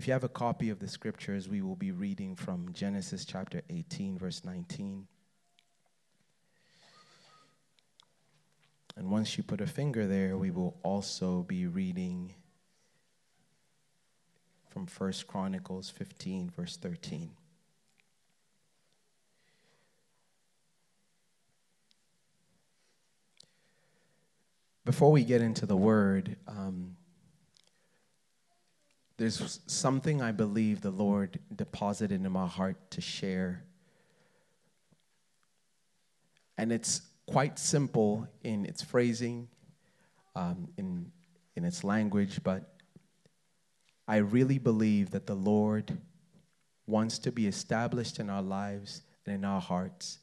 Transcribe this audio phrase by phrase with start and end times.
[0.00, 3.60] If you have a copy of the scriptures, we will be reading from Genesis chapter
[3.68, 5.06] 18, verse 19.
[8.96, 12.32] And once you put a finger there, we will also be reading
[14.70, 17.32] from 1 Chronicles 15, verse 13.
[24.86, 26.96] Before we get into the word, um,
[29.20, 33.64] there's something I believe the Lord deposited in my heart to share.
[36.56, 39.48] And it's quite simple in its phrasing,
[40.34, 41.12] um, in,
[41.54, 42.72] in its language, but
[44.08, 45.98] I really believe that the Lord
[46.86, 50.18] wants to be established in our lives and in our hearts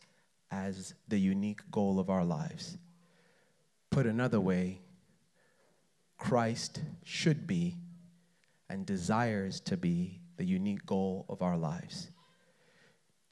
[0.49, 2.79] as the unique goal of our lives.
[3.91, 4.81] Put another way,
[6.17, 7.77] Christ should be
[8.69, 12.09] and desires to be the unique goal of our lives.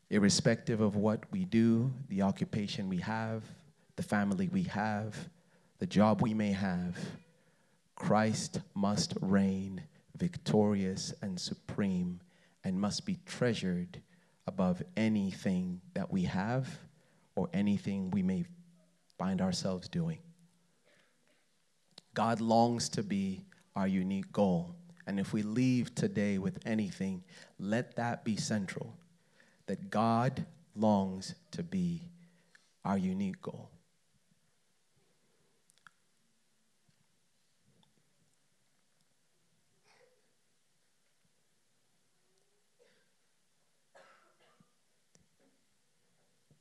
[0.09, 3.43] Irrespective of what we do, the occupation we have,
[3.95, 5.15] the family we have,
[5.79, 6.97] the job we may have,
[7.95, 9.81] Christ must reign
[10.17, 12.21] victorious and supreme
[12.63, 14.01] and must be treasured
[14.47, 16.79] above anything that we have
[17.35, 18.45] or anything we may
[19.17, 20.19] find ourselves doing.
[22.13, 23.45] God longs to be
[23.75, 24.75] our unique goal.
[25.07, 27.23] And if we leave today with anything,
[27.59, 28.95] let that be central
[29.67, 32.01] that God longs to be
[32.83, 33.69] our unique goal.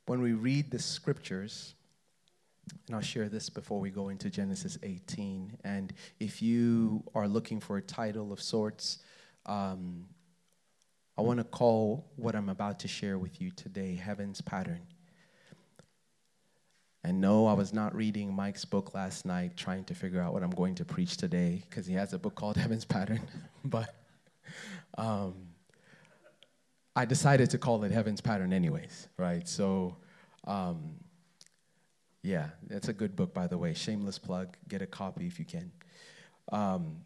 [0.07, 1.73] When we read the scriptures,
[2.87, 5.57] and I'll share this before we go into Genesis 18.
[5.63, 8.99] And if you are looking for a title of sorts,
[9.45, 10.05] um,
[11.17, 14.81] I want to call what I'm about to share with you today Heaven's Pattern.
[17.03, 20.41] And no, I was not reading Mike's book last night trying to figure out what
[20.41, 23.21] I'm going to preach today because he has a book called Heaven's Pattern.
[23.65, 23.93] but
[24.97, 25.35] um,
[26.95, 29.47] I decided to call it Heaven's Pattern, anyways, right?
[29.47, 29.97] So,
[30.45, 30.95] um,
[32.25, 33.73] yeah, that's a good book, by the way.
[33.73, 34.57] Shameless plug.
[34.67, 35.71] Get a copy if you can.
[36.51, 36.97] Um,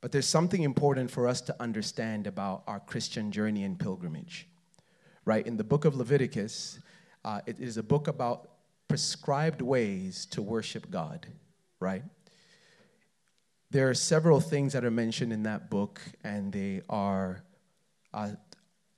[0.00, 4.48] but there's something important for us to understand about our Christian journey and pilgrimage,
[5.26, 5.46] right?
[5.46, 6.80] In the book of Leviticus,
[7.24, 8.48] uh, it is a book about
[8.88, 11.26] prescribed ways to worship God,
[11.78, 12.02] right?
[13.70, 17.44] There are several things that are mentioned in that book, and they are
[18.14, 18.30] uh,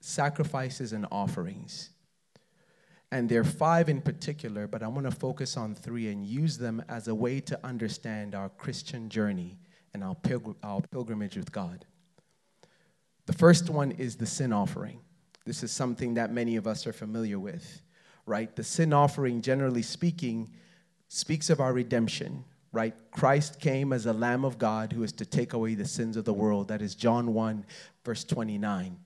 [0.01, 1.91] sacrifices and offerings.
[3.15, 6.59] And there are five in particular, but I'm going to focus on three and use
[6.59, 9.57] them as a way to understand our Christian journey
[9.95, 11.87] and our, pilgr- our pilgrimage with God.
[13.27, 14.99] The first one is the sin offering.
[15.47, 17.83] This is something that many of us are familiar with,
[18.27, 18.55] right?
[18.57, 20.51] The sin offering, generally speaking,
[21.07, 22.97] speaks of our redemption, right?
[23.13, 26.25] Christ came as a Lamb of God who is to take away the sins of
[26.25, 26.67] the world.
[26.67, 27.65] That is John 1,
[28.05, 28.99] verse 29,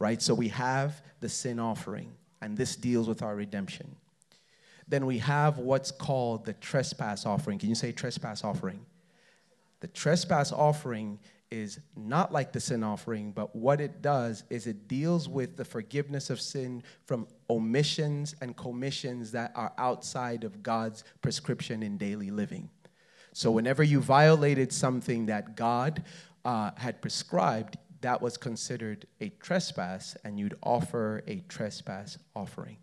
[0.00, 0.20] right?
[0.20, 2.10] So we have the sin offering
[2.40, 3.96] and this deals with our redemption.
[4.88, 7.58] Then we have what's called the trespass offering.
[7.58, 8.84] Can you say trespass offering?
[9.80, 11.18] The trespass offering
[11.50, 15.64] is not like the sin offering, but what it does is it deals with the
[15.64, 22.30] forgiveness of sin from omissions and commissions that are outside of God's prescription in daily
[22.30, 22.68] living.
[23.32, 26.02] So, whenever you violated something that God
[26.44, 27.76] uh, had prescribed,
[28.06, 32.76] that was considered a trespass, and you'd offer a trespass offering.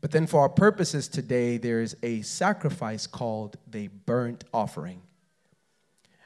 [0.00, 5.02] But then, for our purposes today, there's a sacrifice called the burnt offering.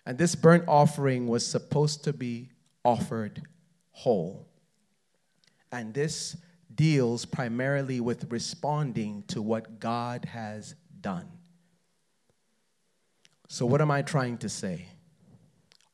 [0.06, 2.48] And this burnt offering was supposed to be
[2.82, 3.42] offered
[3.90, 4.48] whole.
[5.70, 6.34] And this
[6.74, 11.28] deals primarily with responding to what God has done.
[13.48, 14.86] So, what am I trying to say?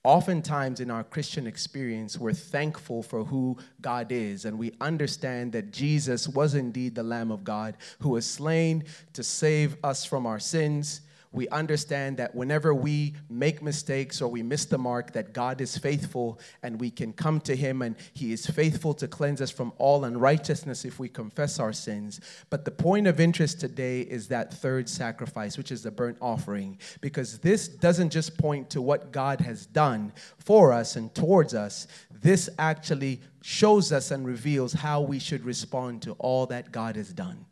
[0.05, 5.73] Oftentimes in our Christian experience, we're thankful for who God is, and we understand that
[5.73, 8.85] Jesus was indeed the Lamb of God who was slain
[9.15, 11.01] to save us from our sins
[11.35, 15.77] we understand that whenever we make mistakes or we miss the mark, that God is
[15.77, 19.73] faithful and we can come to Him and He is faithful to cleanse us from
[19.79, 22.21] all unrighteousness if we confess our sins.
[22.51, 26.79] But the point of interest today is that third sacrifice, which is the burnt offering,
[27.01, 31.89] because this doesn't just point to what God has done for us and towards us,
[32.11, 37.13] this actually shows us and reveals how we should respond to all that God has
[37.13, 37.45] done.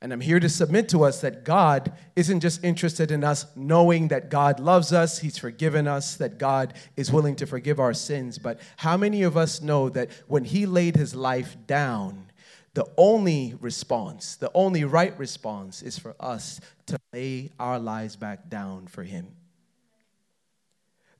[0.00, 4.08] And I'm here to submit to us that God isn't just interested in us knowing
[4.08, 8.38] that God loves us, He's forgiven us, that God is willing to forgive our sins.
[8.38, 12.30] But how many of us know that when He laid His life down,
[12.74, 18.48] the only response, the only right response is for us to lay our lives back
[18.48, 19.26] down for Him?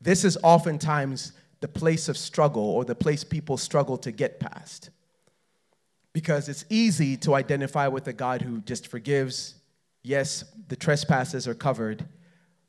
[0.00, 4.90] This is oftentimes the place of struggle or the place people struggle to get past
[6.18, 9.54] because it's easy to identify with a God who just forgives.
[10.02, 12.08] Yes, the trespasses are covered,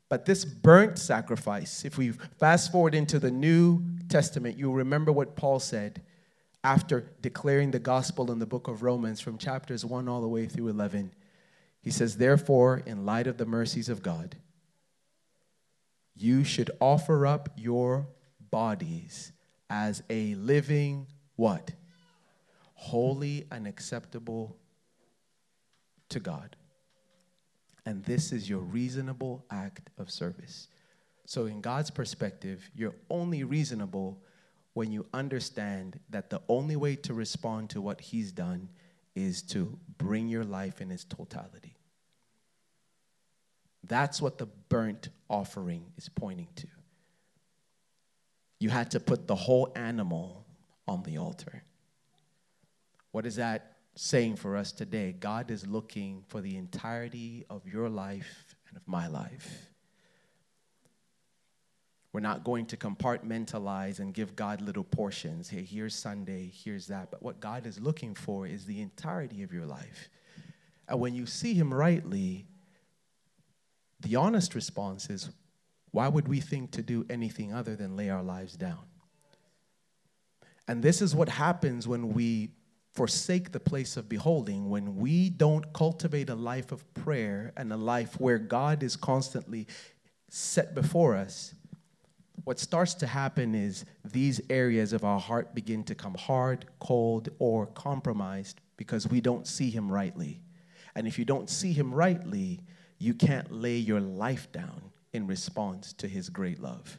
[0.08, 5.34] but this burnt sacrifice, if we fast forward into the New Testament, you'll remember what
[5.34, 6.00] Paul said
[6.62, 10.46] after declaring the gospel in the book of Romans from chapters 1 all the way
[10.46, 11.12] through 11.
[11.82, 14.36] He says, Therefore, in light of the mercies of God,
[16.14, 18.06] you should offer up your
[18.48, 19.32] bodies
[19.68, 21.72] as a living what?
[22.80, 24.56] Holy and acceptable
[26.08, 26.56] to God.
[27.84, 30.68] And this is your reasonable act of service.
[31.26, 34.22] So, in God's perspective, you're only reasonable
[34.72, 38.70] when you understand that the only way to respond to what He's done
[39.14, 41.76] is to bring your life in its totality.
[43.84, 46.66] That's what the burnt offering is pointing to.
[48.58, 50.46] You had to put the whole animal
[50.88, 51.62] on the altar.
[53.12, 55.12] What is that saying for us today?
[55.18, 59.70] God is looking for the entirety of your life and of my life.
[62.12, 65.48] We're not going to compartmentalize and give God little portions.
[65.48, 67.10] Hey, here's Sunday, here's that.
[67.10, 70.08] But what God is looking for is the entirety of your life.
[70.88, 72.46] And when you see Him rightly,
[74.00, 75.30] the honest response is
[75.92, 78.86] why would we think to do anything other than lay our lives down?
[80.66, 82.50] And this is what happens when we
[82.92, 87.76] forsake the place of beholding, when we don't cultivate a life of prayer and a
[87.76, 89.66] life where God is constantly
[90.28, 91.54] set before us,
[92.44, 97.28] what starts to happen is these areas of our heart begin to come hard, cold,
[97.38, 100.40] or compromised because we don't see Him rightly.
[100.94, 102.60] And if you don't see Him rightly,
[102.98, 106.98] you can't lay your life down in response to His great love.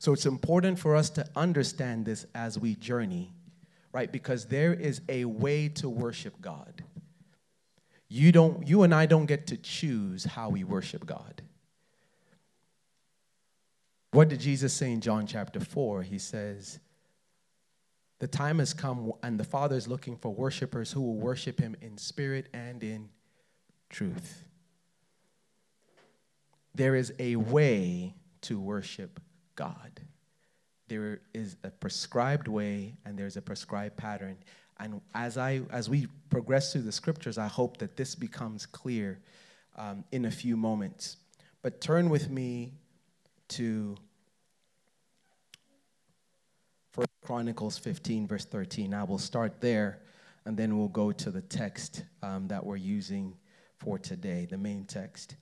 [0.00, 3.34] So it's important for us to understand this as we journey,
[3.92, 4.10] right?
[4.10, 6.82] Because there is a way to worship God.
[8.08, 11.42] You don't you and I don't get to choose how we worship God.
[14.12, 16.02] What did Jesus say in John chapter 4?
[16.02, 16.80] He says,
[18.20, 21.76] The time has come and the Father is looking for worshipers who will worship him
[21.82, 23.10] in spirit and in
[23.90, 24.44] truth.
[26.74, 29.20] There is a way to worship
[29.60, 30.00] God.
[30.88, 34.38] There is a prescribed way and there's a prescribed pattern.
[34.78, 39.20] And as, I, as we progress through the scriptures, I hope that this becomes clear
[39.76, 41.18] um, in a few moments.
[41.60, 42.72] But turn with me
[43.48, 43.98] to
[46.94, 48.94] First Chronicles 15, verse 13.
[48.94, 49.98] I will start there,
[50.46, 53.36] and then we'll go to the text um, that we're using
[53.76, 55.36] for today, the main text.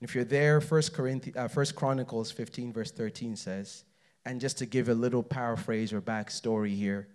[0.00, 3.84] If you're there, First, Corinth- uh, First Chronicles 15, verse 13 says,
[4.24, 7.08] and just to give a little paraphrase or backstory here,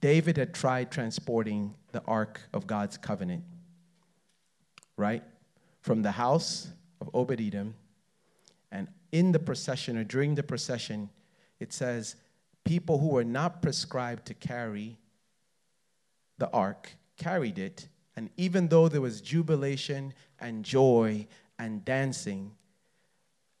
[0.00, 3.44] David had tried transporting the Ark of God's covenant,
[4.96, 5.22] right?
[5.82, 6.68] From the house
[7.00, 7.74] of Obed Edom.
[8.72, 11.10] And in the procession or during the procession,
[11.60, 12.16] it says,
[12.64, 14.98] people who were not prescribed to carry
[16.38, 17.88] the ark carried it.
[18.16, 21.26] And even though there was jubilation and joy
[21.58, 22.52] and dancing,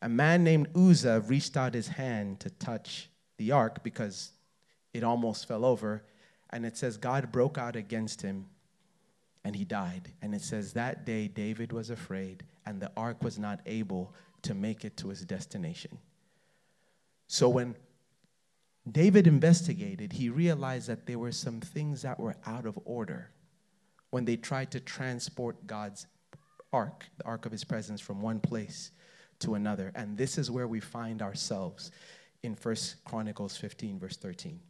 [0.02, 3.08] a man named Uzzah reached out his hand to touch
[3.38, 4.32] the ark because
[4.92, 6.04] it almost fell over.
[6.50, 8.46] And it says God broke out against him
[9.44, 10.12] and he died.
[10.22, 14.54] And it says that day David was afraid and the ark was not able to
[14.54, 15.98] make it to its destination.
[17.26, 17.74] So when
[18.90, 23.30] David investigated, he realized that there were some things that were out of order
[24.10, 26.06] when they tried to transport God's
[26.74, 28.90] ark, the ark of his presence, from one place
[29.40, 29.92] to another.
[29.94, 31.90] And this is where we find ourselves
[32.42, 34.60] in First Chronicles 15, verse 13.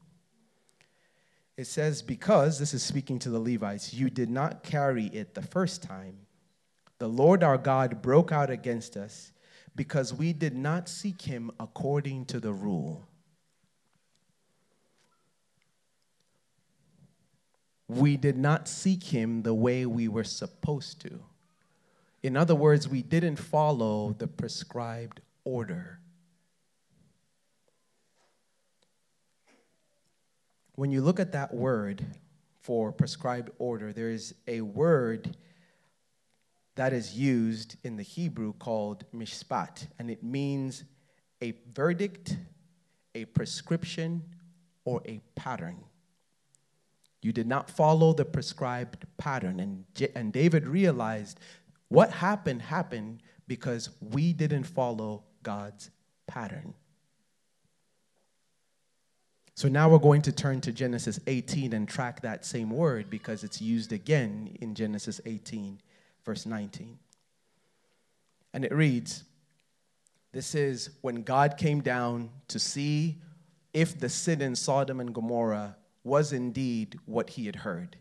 [1.56, 5.42] It says, Because, this is speaking to the Levites, you did not carry it the
[5.42, 6.18] first time,
[6.98, 9.32] the Lord our God broke out against us
[9.76, 13.06] because we did not seek him according to the rule.
[17.88, 21.20] We did not seek him the way we were supposed to.
[22.24, 25.98] In other words, we didn't follow the prescribed order.
[30.74, 32.02] When you look at that word,
[32.62, 35.36] for prescribed order, there is a word
[36.76, 40.82] that is used in the Hebrew called mishpat, and it means
[41.42, 42.38] a verdict,
[43.14, 44.22] a prescription,
[44.86, 45.76] or a pattern.
[47.20, 49.60] You did not follow the prescribed pattern.
[49.60, 51.38] And, J- and David realized
[51.94, 55.90] what happened happened because we didn't follow God's
[56.26, 56.74] pattern.
[59.54, 63.44] So now we're going to turn to Genesis 18 and track that same word because
[63.44, 65.80] it's used again in Genesis 18
[66.24, 66.98] verse 19.
[68.52, 69.22] And it reads
[70.32, 73.20] This is when God came down to see
[73.72, 77.96] if the sin in Sodom and Gomorrah was indeed what he had heard.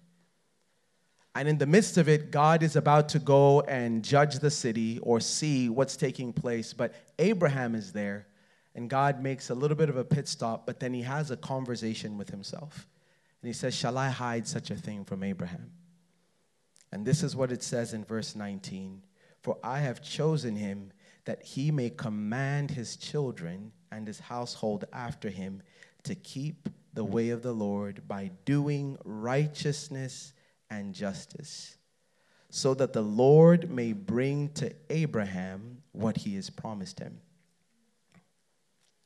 [1.35, 4.99] And in the midst of it, God is about to go and judge the city
[4.99, 6.73] or see what's taking place.
[6.73, 8.27] But Abraham is there,
[8.75, 11.37] and God makes a little bit of a pit stop, but then he has a
[11.37, 12.87] conversation with himself.
[13.41, 15.71] And he says, Shall I hide such a thing from Abraham?
[16.91, 19.01] And this is what it says in verse 19
[19.41, 20.91] For I have chosen him
[21.25, 25.63] that he may command his children and his household after him
[26.03, 30.33] to keep the way of the Lord by doing righteousness
[30.73, 31.77] and justice,
[32.49, 37.19] so that the Lord may bring to Abraham what he has promised him.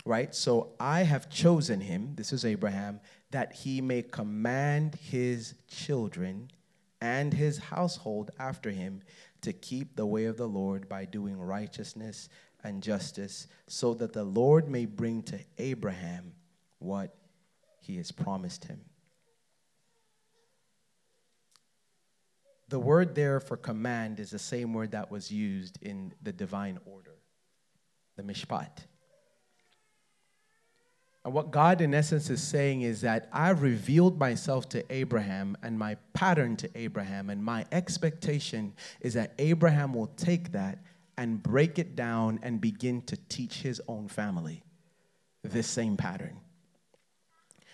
[0.05, 0.33] Right?
[0.33, 6.49] So I have chosen him, this is Abraham, that he may command his children
[7.01, 9.01] and his household after him
[9.41, 12.29] to keep the way of the Lord by doing righteousness
[12.63, 16.33] and justice, so that the Lord may bring to Abraham
[16.79, 17.13] what
[17.79, 18.79] he has promised him.
[22.69, 26.79] The word there for command is the same word that was used in the divine
[26.85, 27.15] order,
[28.17, 28.79] the mishpat.
[31.23, 35.77] And what God, in essence, is saying is that I've revealed myself to Abraham and
[35.77, 40.79] my pattern to Abraham, and my expectation is that Abraham will take that
[41.17, 44.63] and break it down and begin to teach his own family
[45.43, 46.39] this same pattern.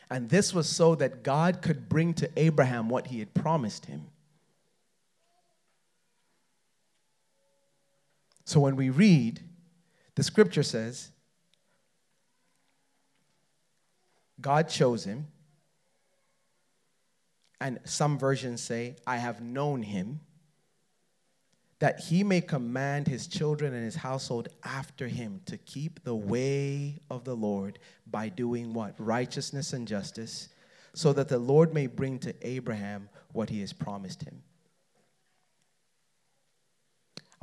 [0.09, 4.07] And this was so that God could bring to Abraham what he had promised him.
[8.45, 9.41] So when we read,
[10.15, 11.09] the scripture says,
[14.41, 15.27] God chose him.
[17.61, 20.19] And some versions say, I have known him,
[21.79, 26.99] that he may command his children and his household after him to keep the way
[27.09, 28.95] of the Lord by doing what?
[28.97, 30.49] Righteousness and justice,
[30.93, 34.43] so that the Lord may bring to Abraham what he has promised him.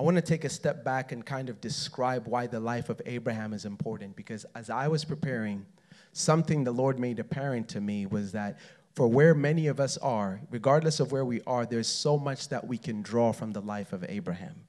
[0.01, 3.03] I want to take a step back and kind of describe why the life of
[3.05, 5.67] Abraham is important because as I was preparing,
[6.15, 8.61] something the Lord made apparent to me was that
[8.95, 12.67] for where many of us are, regardless of where we are, there's so much that
[12.67, 14.63] we can draw from the life of Abraham.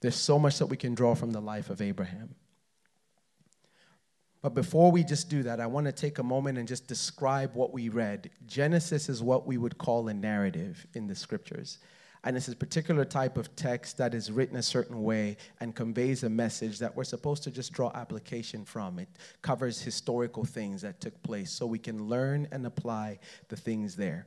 [0.00, 2.36] There's so much that we can draw from the life of Abraham.
[4.40, 7.56] But before we just do that, I want to take a moment and just describe
[7.56, 8.30] what we read.
[8.46, 11.80] Genesis is what we would call a narrative in the scriptures.
[12.24, 16.22] And it's a particular type of text that is written a certain way and conveys
[16.24, 18.98] a message that we're supposed to just draw application from.
[18.98, 19.08] It
[19.42, 24.26] covers historical things that took place so we can learn and apply the things there.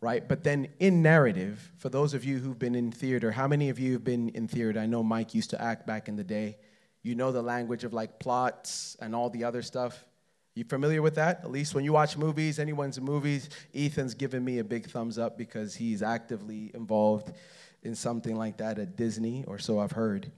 [0.00, 0.26] Right?
[0.26, 3.78] But then in narrative, for those of you who've been in theater, how many of
[3.80, 4.78] you have been in theater?
[4.78, 6.58] I know Mike used to act back in the day.
[7.02, 10.06] You know the language of like plots and all the other stuff.
[10.60, 11.40] You familiar with that?
[11.42, 15.38] At least when you watch movies, anyone's movies, Ethan's giving me a big thumbs up
[15.38, 17.32] because he's actively involved
[17.82, 20.30] in something like that at Disney, or so I've heard.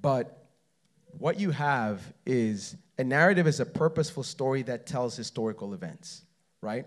[0.00, 0.46] But
[1.18, 6.22] what you have is a narrative is a purposeful story that tells historical events,
[6.62, 6.86] right?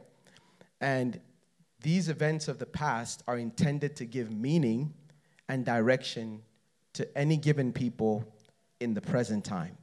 [0.81, 1.19] And
[1.81, 4.95] these events of the past are intended to give meaning
[5.47, 6.41] and direction
[6.93, 8.25] to any given people
[8.79, 9.77] in the present time.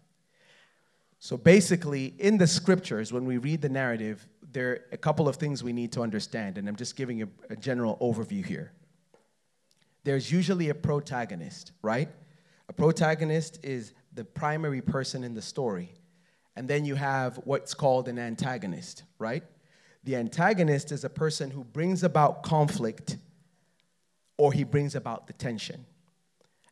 [1.25, 5.37] So basically, in the scriptures, when we read the narrative, there are a couple of
[5.37, 8.73] things we need to understand, and I'm just giving a, a general overview here.
[10.03, 12.09] There's usually a protagonist, right?
[12.69, 15.95] A protagonist is the primary person in the story.
[16.57, 19.45] And then you have what's called an antagonist, right?
[20.03, 23.17] The antagonist is a person who brings about conflict
[24.39, 25.87] or he brings about the tension.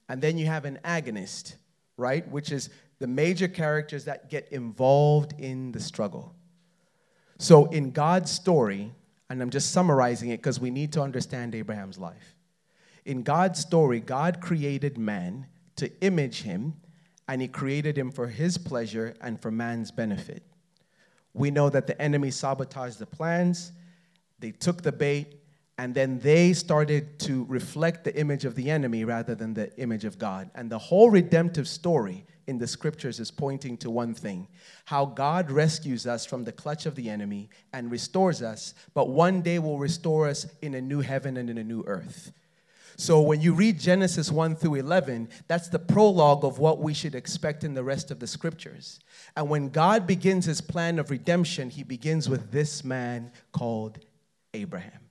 [0.09, 1.55] And then you have an agonist,
[1.97, 2.29] right?
[2.29, 2.69] Which is
[3.01, 6.35] the major characters that get involved in the struggle.
[7.39, 8.93] So, in God's story,
[9.31, 12.37] and I'm just summarizing it because we need to understand Abraham's life.
[13.07, 16.75] In God's story, God created man to image him,
[17.27, 20.43] and he created him for his pleasure and for man's benefit.
[21.33, 23.73] we know that the enemy sabotaged the plans,
[24.41, 25.40] they took the bait,
[25.81, 30.05] and then they started to reflect the image of the enemy rather than the image
[30.05, 30.51] of God.
[30.55, 34.47] And the whole redemptive story in the scriptures is pointing to one thing
[34.85, 39.41] how God rescues us from the clutch of the enemy and restores us, but one
[39.41, 42.31] day will restore us in a new heaven and in a new earth.
[42.99, 47.15] So when you read Genesis 1 through 11, that's the prologue of what we should
[47.15, 49.01] expect in the rest of the scriptures.
[49.35, 53.99] And when God begins his plan of redemption, he begins with this man called
[54.53, 55.10] Abraham.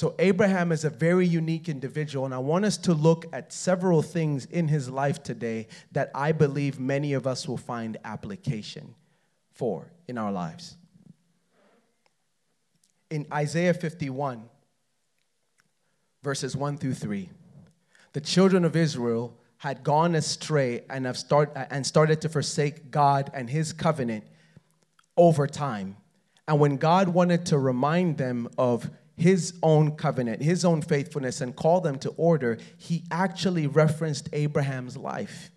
[0.00, 4.00] So, Abraham is a very unique individual, and I want us to look at several
[4.00, 8.94] things in his life today that I believe many of us will find application
[9.52, 10.78] for in our lives.
[13.10, 14.48] In Isaiah 51,
[16.22, 17.28] verses 1 through 3,
[18.14, 23.30] the children of Israel had gone astray and, have start, and started to forsake God
[23.34, 24.24] and his covenant
[25.18, 25.98] over time.
[26.48, 28.90] And when God wanted to remind them of
[29.20, 34.96] his own covenant, his own faithfulness, and call them to order, he actually referenced Abraham's
[34.96, 35.50] life.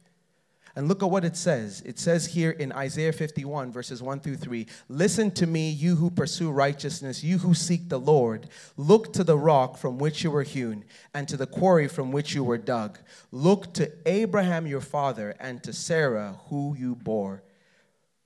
[0.75, 1.83] And look at what it says.
[1.85, 6.09] It says here in Isaiah 51, verses 1 through 3 Listen to me, you who
[6.09, 8.47] pursue righteousness, you who seek the Lord.
[8.75, 12.33] Look to the rock from which you were hewn, and to the quarry from which
[12.33, 12.97] you were dug.
[13.31, 17.43] Look to Abraham your father, and to Sarah, who you bore.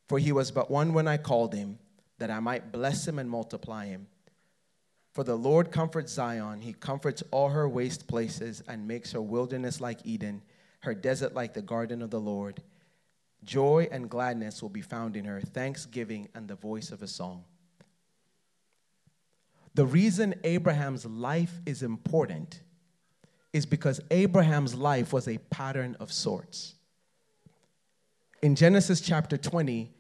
[0.08, 1.79] For he was but one when I called him,
[2.17, 4.08] that I might bless him and multiply him.
[5.17, 9.81] For the Lord comforts Zion, he comforts all her waste places and makes her wilderness
[9.81, 10.43] like Eden,
[10.81, 12.62] her desert like the garden of the Lord.
[13.43, 17.45] Joy and gladness will be found in her, thanksgiving and the voice of a song.
[19.74, 22.62] The reason Abraham's life is important
[23.53, 26.75] is because Abraham's life was a pattern of sorts.
[28.43, 29.97] In Genesis chapter 20,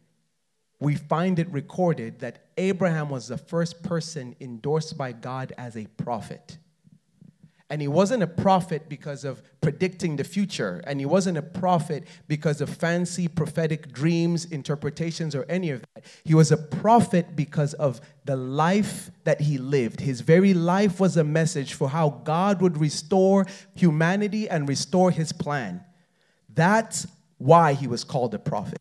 [0.79, 5.87] we find it recorded that Abraham was the first person endorsed by God as a
[5.97, 6.57] prophet.
[7.69, 12.07] And he wasn't a prophet because of predicting the future, and he wasn't a prophet
[12.27, 16.05] because of fancy prophetic dreams, interpretations, or any of that.
[16.23, 19.99] He was a prophet because of the life that he lived.
[19.99, 25.33] His very life was a message for how God would restore humanity and restore his
[25.33, 25.83] plan.
[26.53, 27.05] That's
[27.37, 28.79] why he was called a prophet.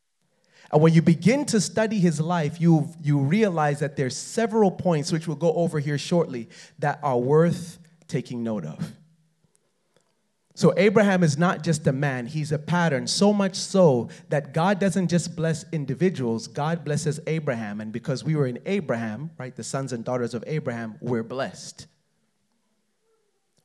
[0.72, 5.12] And when you begin to study his life, you, you realize that there's several points,
[5.12, 6.48] which we'll go over here shortly,
[6.78, 8.92] that are worth taking note of.
[10.54, 14.78] So, Abraham is not just a man, he's a pattern, so much so that God
[14.80, 17.78] doesn't just bless individuals, God blesses Abraham.
[17.82, 21.86] And because we were in Abraham, right, the sons and daughters of Abraham, we're blessed.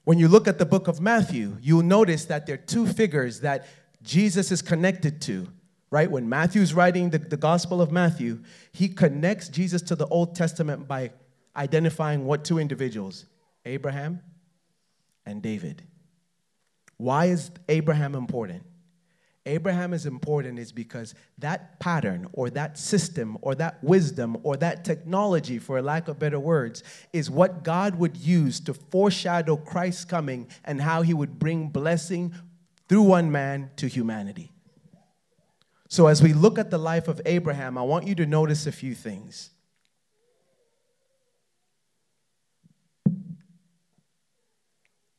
[0.03, 3.39] When you look at the book of Matthew, you'll notice that there are two figures
[3.39, 3.67] that
[4.03, 5.47] Jesus is connected to
[5.91, 6.09] right?
[6.09, 8.39] When Matthew's writing the, the Gospel of Matthew,
[8.71, 11.11] he connects Jesus to the Old Testament by
[11.55, 13.25] identifying what two individuals?
[13.65, 14.21] Abraham
[15.25, 15.83] and David.
[16.97, 18.63] Why is Abraham important?
[19.45, 24.85] Abraham is important is because that pattern or that system or that wisdom or that
[24.85, 30.47] technology, for lack of better words, is what God would use to foreshadow Christ's coming
[30.63, 32.33] and how he would bring blessing
[32.87, 34.50] through one man to humanity.
[35.91, 38.71] So, as we look at the life of Abraham, I want you to notice a
[38.71, 39.49] few things.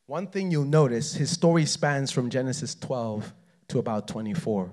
[0.07, 3.35] One thing you'll notice, his story spans from Genesis 12
[3.69, 4.73] to about 24,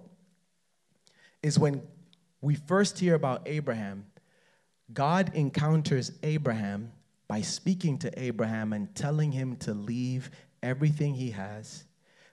[1.43, 1.81] is when
[2.39, 4.05] we first hear about Abraham,
[4.93, 6.93] God encounters Abraham
[7.27, 10.31] by speaking to Abraham and telling him to leave
[10.63, 11.83] everything he has.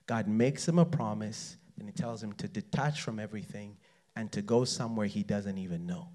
[0.06, 3.76] God makes him a promise and he tells him to detach from everything
[4.14, 6.08] and to go somewhere he doesn't even know.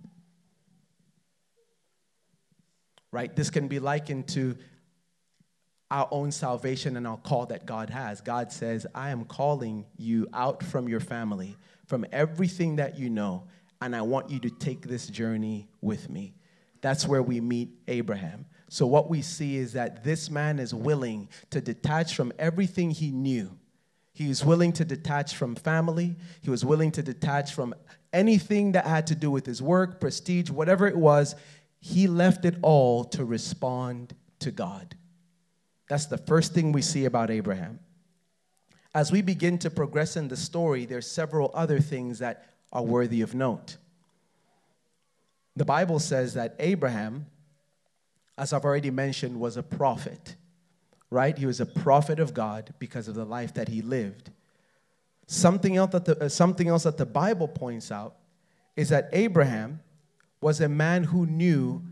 [3.11, 3.35] Right?
[3.35, 4.55] This can be likened to
[5.91, 8.21] our own salvation and our call that God has.
[8.21, 13.43] God says, I am calling you out from your family, from everything that you know,
[13.81, 16.33] and I want you to take this journey with me.
[16.79, 18.45] That's where we meet Abraham.
[18.69, 23.11] So, what we see is that this man is willing to detach from everything he
[23.11, 23.51] knew
[24.13, 26.17] he was willing to detach from family.
[26.41, 27.73] He was willing to detach from
[28.11, 31.35] anything that had to do with his work, prestige, whatever it was.
[31.79, 34.95] He left it all to respond to God.
[35.87, 37.79] That's the first thing we see about Abraham.
[38.93, 43.21] As we begin to progress in the story, there's several other things that are worthy
[43.21, 43.77] of note.
[45.55, 47.27] The Bible says that Abraham,
[48.37, 50.35] as I've already mentioned, was a prophet
[51.11, 51.37] right?
[51.37, 54.31] He was a prophet of God because of the life that he lived.
[55.27, 58.15] Something else that the, uh, something else that the Bible points out
[58.75, 59.81] is that Abraham
[60.39, 61.83] was a man who knew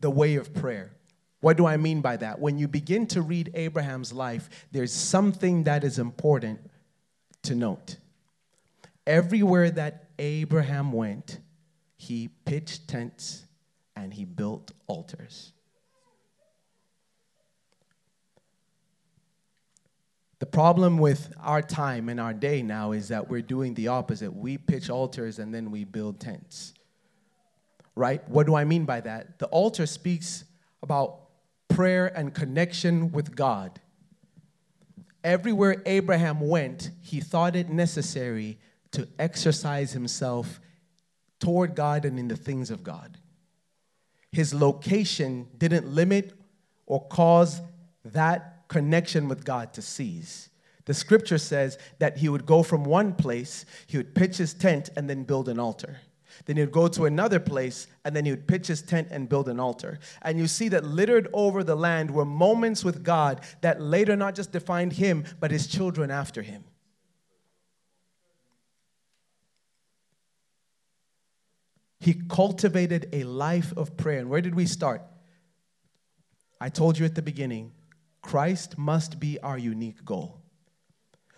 [0.00, 0.92] the way of prayer.
[1.40, 2.40] What do I mean by that?
[2.40, 6.58] When you begin to read Abraham's life, there's something that is important
[7.42, 7.96] to note.
[9.06, 11.38] Everywhere that Abraham went,
[11.96, 13.44] he pitched tents
[13.94, 15.52] and he built altars.
[20.46, 24.32] The problem with our time and our day now is that we're doing the opposite.
[24.32, 26.72] We pitch altars and then we build tents.
[27.96, 28.26] Right?
[28.28, 29.40] What do I mean by that?
[29.40, 30.44] The altar speaks
[30.84, 31.18] about
[31.66, 33.80] prayer and connection with God.
[35.24, 38.56] Everywhere Abraham went, he thought it necessary
[38.92, 40.60] to exercise himself
[41.40, 43.18] toward God and in the things of God.
[44.30, 46.34] His location didn't limit
[46.86, 47.60] or cause
[48.04, 50.48] that connection with God to cease.
[50.86, 54.90] The scripture says that he would go from one place, he would pitch his tent
[54.96, 55.98] and then build an altar.
[56.44, 59.28] Then he would go to another place and then he would pitch his tent and
[59.28, 59.98] build an altar.
[60.22, 64.34] And you see that littered over the land were moments with God that later not
[64.34, 66.64] just defined him, but his children after him.
[71.98, 74.20] He cultivated a life of prayer.
[74.20, 75.02] And where did we start?
[76.60, 77.72] I told you at the beginning
[78.26, 80.40] Christ must be our unique goal.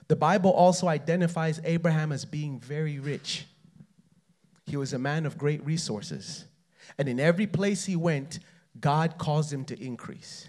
[0.08, 3.44] The Bible also identifies Abraham as being very rich.
[4.64, 6.46] He was a man of great resources.
[6.96, 8.38] And in every place he went,
[8.80, 10.48] God caused him to increase.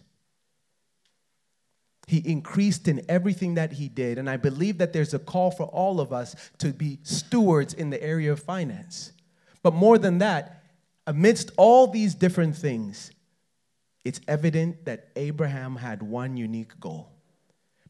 [2.07, 4.17] He increased in everything that he did.
[4.17, 7.89] And I believe that there's a call for all of us to be stewards in
[7.89, 9.11] the area of finance.
[9.61, 10.63] But more than that,
[11.05, 13.11] amidst all these different things,
[14.05, 17.11] it's evident that Abraham had one unique goal.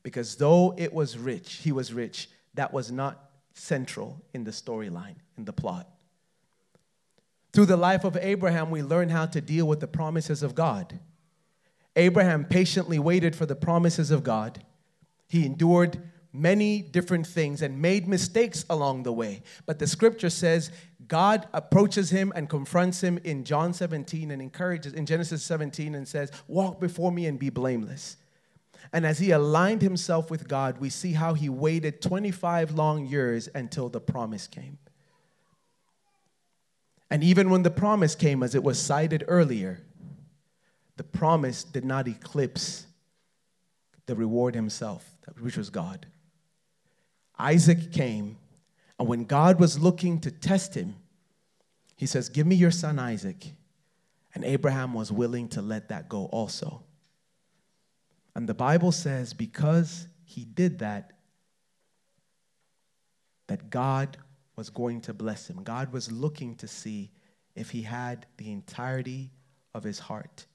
[0.04, 5.16] Because though it was rich, he was rich, that was not central in the storyline,
[5.38, 5.88] in the plot.
[7.52, 11.00] Through the life of Abraham, we learn how to deal with the promises of God.
[11.96, 14.64] Abraham patiently waited for the promises of God.
[15.28, 19.42] He endured many different things and made mistakes along the way.
[19.66, 20.72] But the scripture says
[21.10, 26.08] God approaches him and confronts him in John 17 and encourages in Genesis 17 and
[26.08, 28.16] says, Walk before me and be blameless.
[28.94, 33.50] And as he aligned himself with God, we see how he waited 25 long years
[33.54, 34.78] until the promise came.
[37.10, 39.82] And even when the promise came, as it was cited earlier,
[40.96, 42.86] the promise did not eclipse
[44.06, 46.06] the reward himself, which was God.
[47.38, 48.38] Isaac came
[49.00, 50.96] and when God was looking to test him,
[52.00, 53.54] he says, Give me your son Isaac.
[54.34, 56.84] And Abraham was willing to let that go also.
[58.36, 61.12] And the Bible says, because he did that,
[63.48, 64.16] that God
[64.56, 65.62] was going to bless him.
[65.62, 67.12] God was looking to see
[67.54, 69.32] if he had the entirety
[69.74, 70.46] of his heart.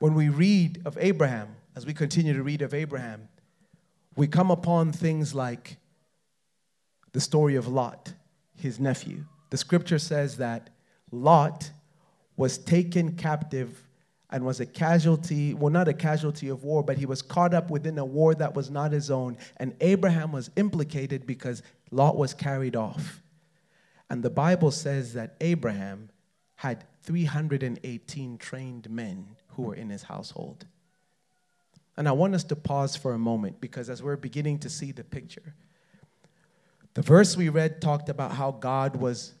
[0.00, 3.28] When we read of Abraham, as we continue to read of Abraham,
[4.16, 5.78] we come upon things like
[7.12, 8.12] the story of Lot,
[8.56, 9.24] his nephew.
[9.50, 10.70] The scripture says that
[11.10, 11.70] Lot
[12.36, 13.82] was taken captive
[14.30, 17.70] and was a casualty, well, not a casualty of war, but he was caught up
[17.70, 19.38] within a war that was not his own.
[19.58, 23.22] And Abraham was implicated because Lot was carried off.
[24.10, 26.10] And the Bible says that Abraham
[26.56, 30.66] had 318 trained men who were in his household.
[31.96, 34.92] And I want us to pause for a moment because as we're beginning to see
[34.92, 35.54] the picture,
[36.96, 39.34] the verse we read talked about how God was,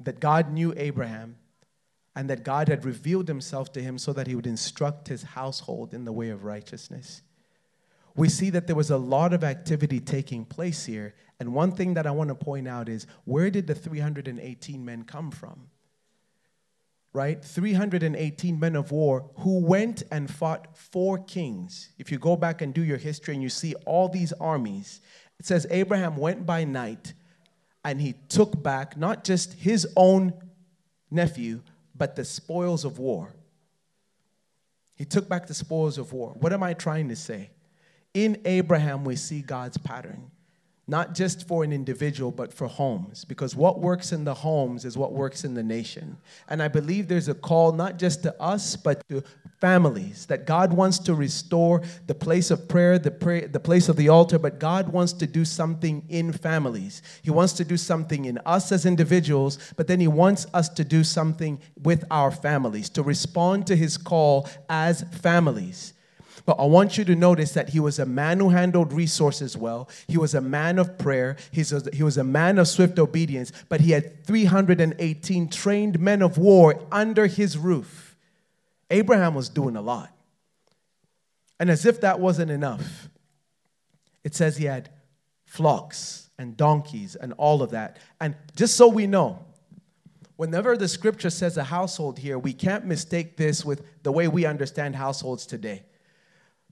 [0.00, 1.34] that God knew Abraham
[2.14, 5.92] and that God had revealed himself to him so that he would instruct his household
[5.92, 7.22] in the way of righteousness.
[8.14, 11.16] We see that there was a lot of activity taking place here.
[11.40, 15.02] And one thing that I want to point out is where did the 318 men
[15.02, 15.70] come from?
[17.14, 17.42] right?
[17.42, 21.90] 318 men of war who went and fought four kings.
[21.96, 25.00] If you go back and do your history and you see all these armies,
[25.38, 27.12] it says Abraham went by night
[27.84, 30.32] and he took back not just his own
[31.10, 31.60] nephew,
[31.94, 33.34] but the spoils of war.
[34.94, 36.34] He took back the spoils of war.
[36.38, 37.50] What am I trying to say?
[38.14, 40.30] In Abraham, we see God's pattern
[40.86, 44.98] not just for an individual, but for homes, because what works in the homes is
[44.98, 46.18] what works in the nation.
[46.48, 49.22] And I believe there's a call not just to us, but to
[49.60, 53.96] families, that God wants to restore the place of prayer, the, prayer, the place of
[53.96, 57.00] the altar, but God wants to do something in families.
[57.22, 60.84] He wants to do something in us as individuals, but then He wants us to
[60.84, 65.93] do something with our families, to respond to His call as families.
[66.46, 69.88] But I want you to notice that he was a man who handled resources well.
[70.06, 71.36] He was a man of prayer.
[71.50, 73.50] He's a, he was a man of swift obedience.
[73.68, 78.16] But he had 318 trained men of war under his roof.
[78.90, 80.10] Abraham was doing a lot.
[81.58, 83.08] And as if that wasn't enough,
[84.22, 84.90] it says he had
[85.46, 87.98] flocks and donkeys and all of that.
[88.20, 89.38] And just so we know,
[90.36, 94.44] whenever the scripture says a household here, we can't mistake this with the way we
[94.44, 95.84] understand households today.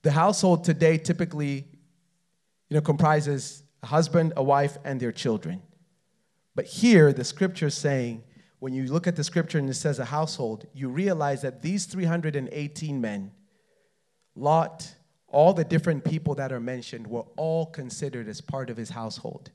[0.03, 1.67] The household today typically
[2.69, 5.63] you know, comprises a husband, a wife, and their children.
[6.55, 8.25] But here, the scripture is saying,
[8.59, 11.85] when you look at the scripture and it says a household, you realize that these
[11.85, 13.33] 318 men,
[14.35, 14.95] Lot,
[15.29, 19.51] all the different people that are mentioned, were all considered as part of his household.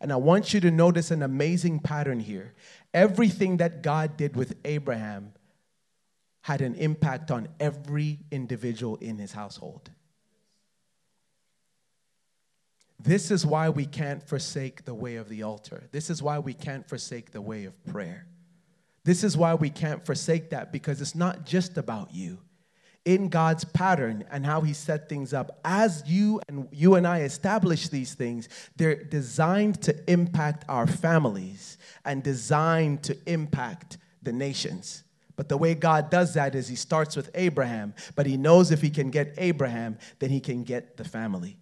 [0.00, 2.54] And I want you to notice an amazing pattern here.
[2.94, 5.33] Everything that God did with Abraham
[6.44, 9.90] had an impact on every individual in his household.
[13.02, 15.84] This is why we can't forsake the way of the altar.
[15.90, 18.26] This is why we can't forsake the way of prayer.
[19.04, 22.40] This is why we can't forsake that because it's not just about you.
[23.06, 27.20] In God's pattern and how He set things up, as you and you and I
[27.20, 35.03] establish these things, they're designed to impact our families and designed to impact the nations.
[35.36, 38.80] But the way God does that is He starts with Abraham, but He knows if
[38.80, 41.56] He can get Abraham, then He can get the family.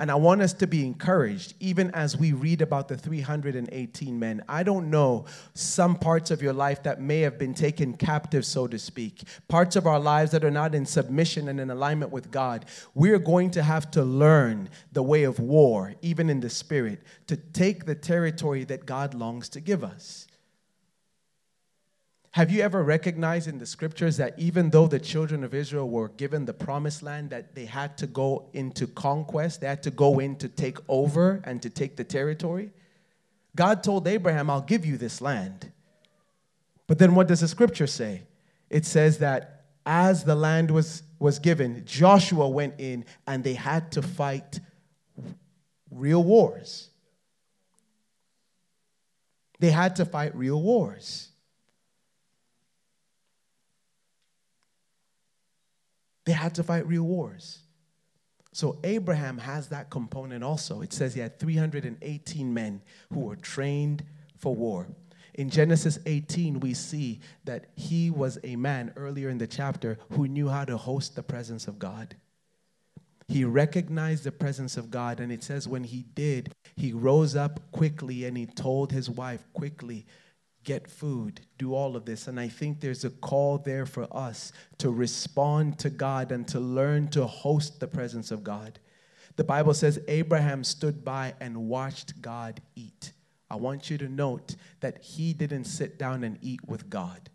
[0.00, 4.42] And I want us to be encouraged, even as we read about the 318 men.
[4.48, 8.66] I don't know some parts of your life that may have been taken captive, so
[8.66, 12.30] to speak, parts of our lives that are not in submission and in alignment with
[12.30, 12.64] God.
[12.94, 17.36] We're going to have to learn the way of war, even in the spirit, to
[17.36, 20.26] take the territory that God longs to give us.
[22.32, 26.08] Have you ever recognized in the scriptures that even though the children of Israel were
[26.10, 30.20] given the promised land, that they had to go into conquest, they had to go
[30.20, 32.70] in to take over and to take the territory?
[33.56, 35.72] God told Abraham, I'll give you this land.
[36.86, 38.22] But then what does the scripture say?
[38.68, 43.90] It says that as the land was, was given, Joshua went in and they had
[43.92, 44.60] to fight
[45.90, 46.90] real wars.
[49.58, 51.29] They had to fight real wars.
[56.30, 57.58] They had to fight real wars.
[58.52, 60.80] So Abraham has that component also.
[60.80, 64.04] It says he had 318 men who were trained
[64.38, 64.86] for war.
[65.34, 70.28] In Genesis 18, we see that he was a man earlier in the chapter who
[70.28, 72.14] knew how to host the presence of God.
[73.26, 77.72] He recognized the presence of God, and it says when he did, he rose up
[77.72, 80.06] quickly and he told his wife quickly,
[80.64, 82.28] get food, do all of this.
[82.28, 86.60] And I think there's a call there for us to respond to God and to
[86.60, 88.78] learn to host the presence of God.
[89.36, 93.12] The Bible says Abraham stood by and watched God eat.
[93.50, 97.30] I want you to note that he didn't sit down and eat with God.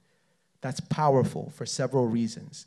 [0.61, 2.65] That's powerful for several reasons.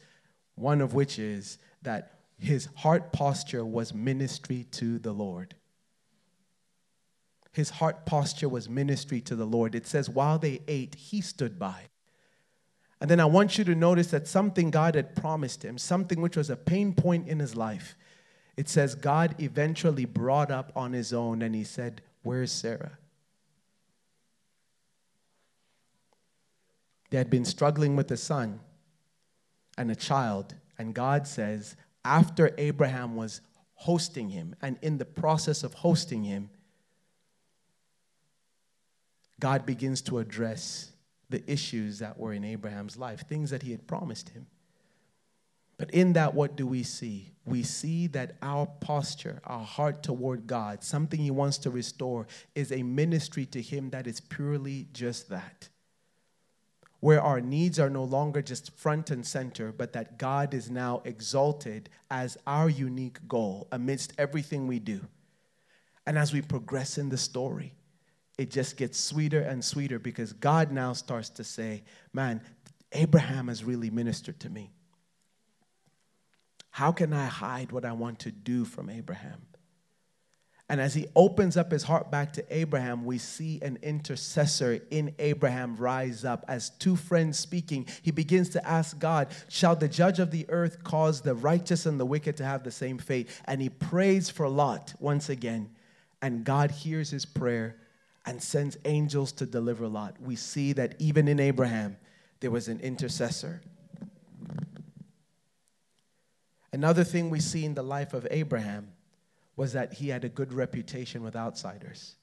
[0.54, 5.54] One of which is that his heart posture was ministry to the Lord
[7.58, 9.74] his heart posture was ministry to the Lord.
[9.74, 11.88] It says, while they ate, he stood by.
[13.00, 16.36] And then I want you to notice that something God had promised him, something which
[16.36, 17.96] was a pain point in his life,
[18.56, 22.96] it says God eventually brought up on his own and he said, Where's Sarah?
[27.10, 28.60] They had been struggling with a son
[29.76, 33.40] and a child, and God says, after Abraham was
[33.74, 36.50] hosting him and in the process of hosting him,
[39.40, 40.92] God begins to address
[41.30, 44.46] the issues that were in Abraham's life, things that he had promised him.
[45.78, 47.30] But in that, what do we see?
[47.44, 52.72] We see that our posture, our heart toward God, something He wants to restore, is
[52.72, 55.68] a ministry to Him that is purely just that.
[56.98, 61.00] Where our needs are no longer just front and center, but that God is now
[61.04, 65.02] exalted as our unique goal amidst everything we do.
[66.04, 67.72] And as we progress in the story,
[68.38, 72.40] it just gets sweeter and sweeter because God now starts to say, Man,
[72.92, 74.70] Abraham has really ministered to me.
[76.70, 79.42] How can I hide what I want to do from Abraham?
[80.70, 85.14] And as he opens up his heart back to Abraham, we see an intercessor in
[85.18, 86.44] Abraham rise up.
[86.46, 90.84] As two friends speaking, he begins to ask God, Shall the judge of the earth
[90.84, 93.28] cause the righteous and the wicked to have the same fate?
[93.46, 95.70] And he prays for Lot once again.
[96.20, 97.76] And God hears his prayer
[98.28, 100.20] and sends angels to deliver Lot.
[100.20, 101.96] We see that even in Abraham,
[102.40, 103.62] there was an intercessor.
[106.70, 108.92] Another thing we see in the life of Abraham
[109.56, 112.16] was that he had a good reputation with outsiders.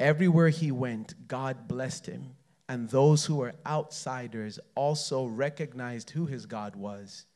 [0.00, 2.30] Everywhere he went, God blessed him,
[2.70, 7.26] and those who were outsiders also recognized who his God was,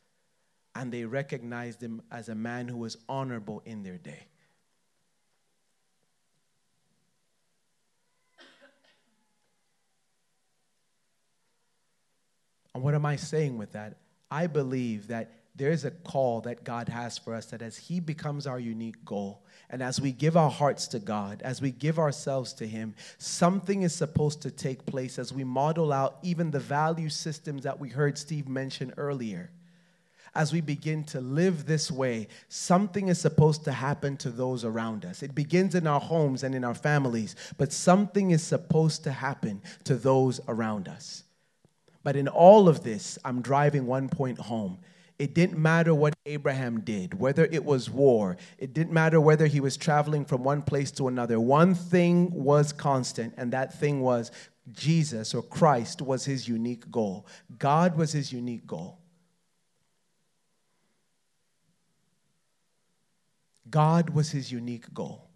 [0.74, 4.28] and they recognized him as a man who was honorable in their day.
[12.76, 13.96] And what am I saying with that?
[14.30, 18.00] I believe that there is a call that God has for us that as He
[18.00, 21.98] becomes our unique goal, and as we give our hearts to God, as we give
[21.98, 26.60] ourselves to Him, something is supposed to take place as we model out even the
[26.60, 29.50] value systems that we heard Steve mention earlier.
[30.34, 35.06] As we begin to live this way, something is supposed to happen to those around
[35.06, 35.22] us.
[35.22, 39.62] It begins in our homes and in our families, but something is supposed to happen
[39.84, 41.22] to those around us.
[42.06, 44.78] But in all of this, I'm driving one point home.
[45.18, 49.58] It didn't matter what Abraham did, whether it was war, it didn't matter whether he
[49.58, 51.40] was traveling from one place to another.
[51.40, 54.30] One thing was constant, and that thing was
[54.70, 57.26] Jesus or Christ was his unique goal.
[57.58, 59.00] God was his unique goal.
[63.68, 65.28] God was his unique goal.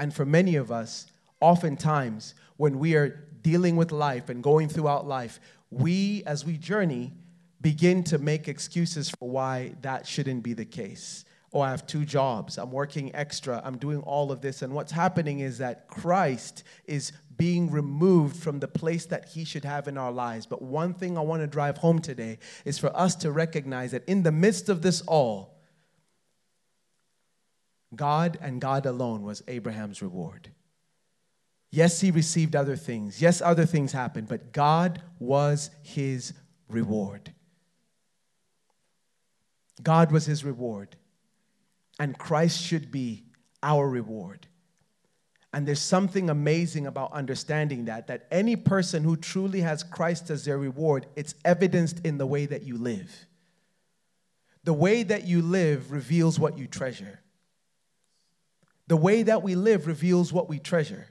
[0.00, 1.06] And for many of us,
[1.40, 7.12] oftentimes when we are dealing with life and going throughout life, we, as we journey,
[7.60, 11.24] begin to make excuses for why that shouldn't be the case.
[11.52, 12.56] Oh, I have two jobs.
[12.56, 13.60] I'm working extra.
[13.62, 14.62] I'm doing all of this.
[14.62, 19.64] And what's happening is that Christ is being removed from the place that he should
[19.64, 20.46] have in our lives.
[20.46, 24.04] But one thing I want to drive home today is for us to recognize that
[24.06, 25.58] in the midst of this all,
[27.94, 30.50] God and God alone was Abraham's reward.
[31.74, 33.20] Yes, he received other things.
[33.20, 36.34] Yes, other things happened, but God was his
[36.68, 37.32] reward.
[39.82, 40.96] God was his reward.
[41.98, 43.24] And Christ should be
[43.62, 44.46] our reward.
[45.54, 50.44] And there's something amazing about understanding that that any person who truly has Christ as
[50.44, 53.26] their reward, it's evidenced in the way that you live.
[54.64, 57.20] The way that you live reveals what you treasure.
[58.88, 61.06] The way that we live reveals what we treasure.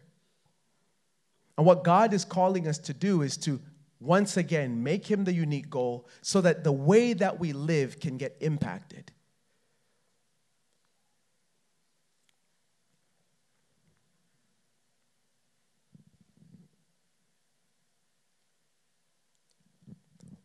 [1.61, 3.61] And what God is calling us to do is to
[3.99, 8.17] once again make Him the unique goal so that the way that we live can
[8.17, 9.11] get impacted.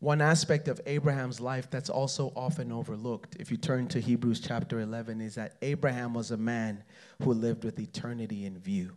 [0.01, 4.81] One aspect of Abraham's life that's also often overlooked, if you turn to Hebrews chapter
[4.81, 6.85] 11, is that Abraham was a man
[7.23, 8.93] who lived with eternity in view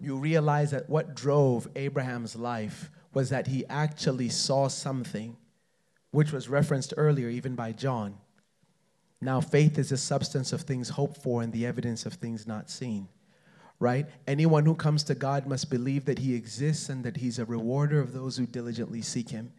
[0.00, 5.36] you realize that what drove Abraham's life was that he actually saw something,
[6.10, 8.18] which was referenced earlier even by John.
[9.20, 12.68] Now, faith is the substance of things hoped for and the evidence of things not
[12.68, 13.08] seen.
[13.80, 14.06] Right?
[14.26, 18.00] Anyone who comes to God must believe that He exists and that He's a rewarder
[18.00, 19.52] of those who diligently seek Him.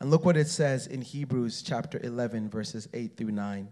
[0.00, 3.68] And look what it says in Hebrews chapter 11, verses 8 through 9.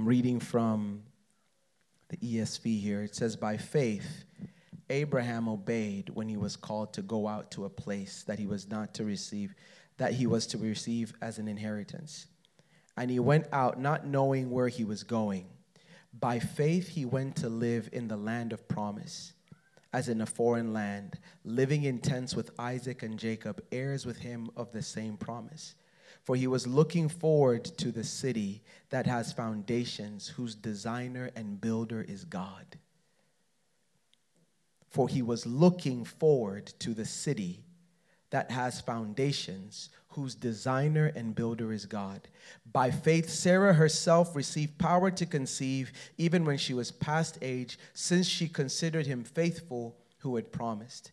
[0.00, 1.02] I'm reading from
[2.08, 3.02] the ESV here.
[3.02, 4.24] It says, By faith,
[4.88, 8.66] Abraham obeyed when he was called to go out to a place that he was
[8.70, 9.54] not to receive,
[9.98, 12.28] that he was to receive as an inheritance.
[12.96, 15.44] And he went out not knowing where he was going.
[16.18, 19.34] By faith, he went to live in the land of promise,
[19.92, 24.48] as in a foreign land, living in tents with Isaac and Jacob, heirs with him
[24.56, 25.74] of the same promise
[26.24, 32.04] for he was looking forward to the city that has foundations, whose designer and builder
[32.06, 32.66] is God.
[34.88, 37.64] For he was looking forward to the city
[38.30, 42.28] that has foundations, whose designer and builder is God.
[42.72, 48.26] By faith, Sarah herself received power to conceive, even when she was past age, since
[48.26, 51.12] she considered him faithful who had promised.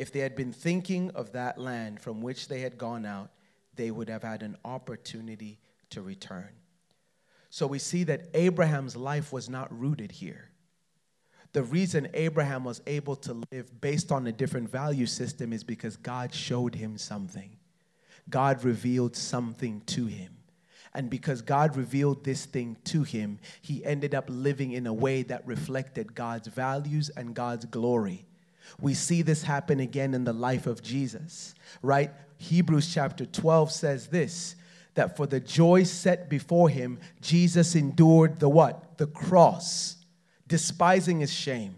[0.00, 3.28] if they had been thinking of that land from which they had gone out,
[3.76, 5.58] they would have had an opportunity
[5.90, 6.48] to return.
[7.50, 10.48] So we see that Abraham's life was not rooted here.
[11.52, 15.98] The reason Abraham was able to live based on a different value system is because
[15.98, 17.58] God showed him something.
[18.30, 20.34] God revealed something to him.
[20.94, 25.24] And because God revealed this thing to him, he ended up living in a way
[25.24, 28.24] that reflected God's values and God's glory.
[28.78, 32.10] We see this happen again in the life of Jesus, right?
[32.38, 34.56] Hebrews chapter 12 says this
[34.94, 38.98] that for the joy set before him, Jesus endured the what?
[38.98, 39.96] The cross,
[40.48, 41.76] despising his shame.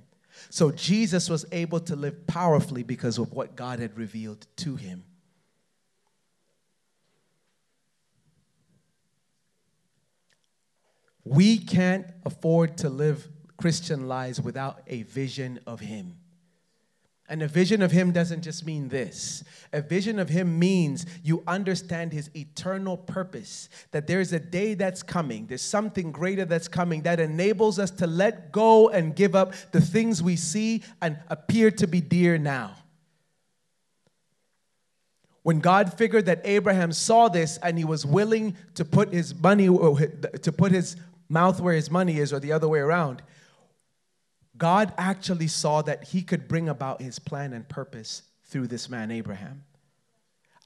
[0.49, 5.05] So Jesus was able to live powerfully because of what God had revealed to him.
[11.25, 16.17] We can't afford to live Christian lives without a vision of Him.
[17.33, 19.43] And a vision of Him doesn't just mean this.
[19.73, 25.03] A vision of Him means you understand His eternal purpose, that there's a day that's
[25.03, 29.55] coming, there's something greater that's coming that enables us to let go and give up
[29.73, 32.75] the things we see and appear to be dear now.
[35.43, 39.69] When God figured that Abraham saw this and he was willing to put his money,
[39.69, 40.97] to put his
[41.31, 43.23] mouth where his money is, or the other way around,
[44.63, 49.11] God actually saw that he could bring about his plan and purpose through this man,
[49.11, 49.65] Abraham.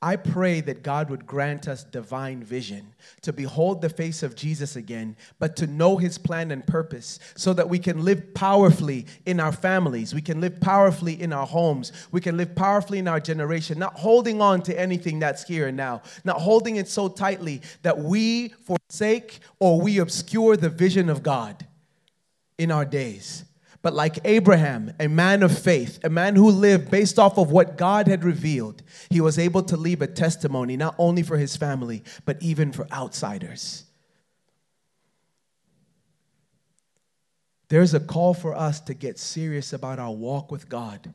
[0.02, 2.92] I pray that God would grant us divine vision
[3.22, 7.54] to behold the face of Jesus again, but to know his plan and purpose so
[7.54, 11.90] that we can live powerfully in our families, we can live powerfully in our homes,
[12.12, 15.76] we can live powerfully in our generation, not holding on to anything that's here and
[15.78, 21.22] now, not holding it so tightly that we forsake or we obscure the vision of
[21.22, 21.66] God
[22.58, 23.46] in our days.
[23.86, 27.78] But like Abraham, a man of faith, a man who lived based off of what
[27.78, 32.02] God had revealed, he was able to leave a testimony not only for his family,
[32.24, 33.84] but even for outsiders.
[37.68, 41.14] There's a call for us to get serious about our walk with God.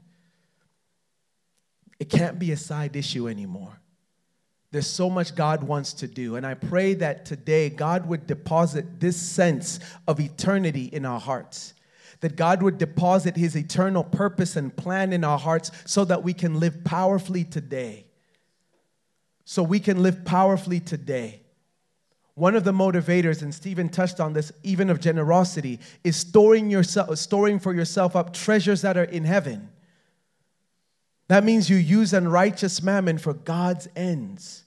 [1.99, 3.81] It can't be a side issue anymore.
[4.71, 6.37] There's so much God wants to do.
[6.37, 11.73] And I pray that today God would deposit this sense of eternity in our hearts
[12.21, 16.33] that God would deposit his eternal purpose and plan in our hearts so that we
[16.33, 18.05] can live powerfully today.
[19.43, 21.41] So we can live powerfully today.
[22.35, 27.17] One of the motivators, and Stephen touched on this, even of generosity, is storing yourself,
[27.17, 29.69] storing for yourself up treasures that are in heaven.
[31.27, 34.63] That means you use unrighteous mammon for God's ends.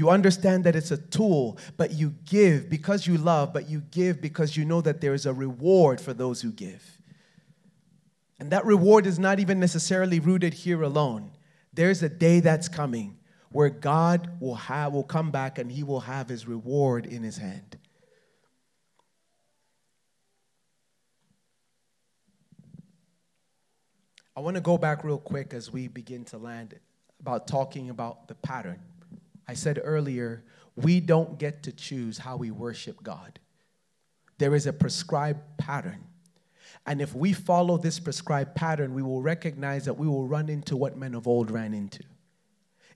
[0.00, 4.18] You understand that it's a tool, but you give because you love, but you give
[4.22, 7.02] because you know that there is a reward for those who give.
[8.38, 11.32] And that reward is not even necessarily rooted here alone.
[11.74, 13.18] There's a day that's coming
[13.50, 17.36] where God will have will come back and he will have his reward in his
[17.36, 17.76] hand.
[24.34, 26.74] I want to go back real quick as we begin to land
[27.20, 28.80] about talking about the pattern.
[29.50, 30.44] I said earlier,
[30.76, 33.40] we don't get to choose how we worship God.
[34.38, 36.04] There is a prescribed pattern.
[36.86, 40.76] And if we follow this prescribed pattern, we will recognize that we will run into
[40.76, 42.04] what men of old ran into.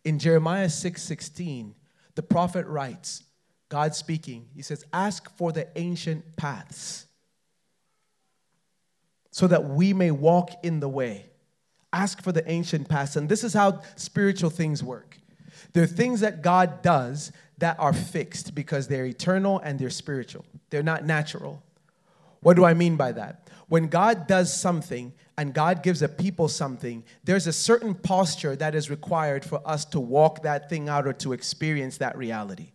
[0.04, 1.74] In Jeremiah 6 16,
[2.14, 3.24] the prophet writes,
[3.68, 7.06] God speaking, he says, Ask for the ancient paths
[9.32, 11.30] so that we may walk in the way.
[11.92, 13.16] Ask for the ancient paths.
[13.16, 15.18] And this is how spiritual things work.
[15.74, 20.44] There are things that God does that are fixed because they're eternal and they're spiritual.
[20.70, 21.62] They're not natural.
[22.40, 23.48] What do I mean by that?
[23.68, 28.74] When God does something and God gives a people something, there's a certain posture that
[28.74, 32.72] is required for us to walk that thing out or to experience that reality.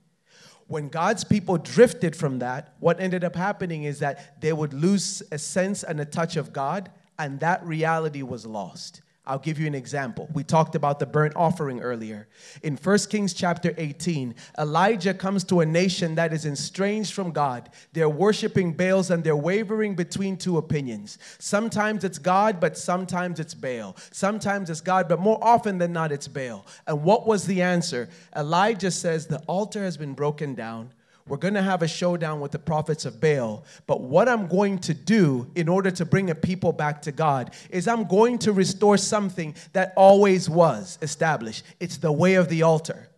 [0.67, 5.23] When God's people drifted from that, what ended up happening is that they would lose
[5.31, 9.01] a sense and a touch of God, and that reality was lost.
[9.29, 10.27] I'll give you an example.
[10.33, 12.27] We talked about the burnt offering earlier.
[12.63, 17.69] In 1 Kings chapter 18, Elijah comes to a nation that is estranged from God.
[17.93, 21.19] They're worshiping Baals and they're wavering between two opinions.
[21.37, 23.95] Sometimes it's God, but sometimes it's Baal.
[24.11, 26.65] Sometimes it's God, but more often than not, it's Baal.
[26.87, 28.09] And what was the answer?
[28.35, 30.91] Elijah says, The altar has been broken down
[31.29, 33.63] we're going to have a showdown with the prophets of Baal.
[33.85, 37.53] But what I'm going to do in order to bring a people back to God
[37.69, 41.63] is I'm going to restore something that always was established.
[41.79, 43.09] It's the way of the altar.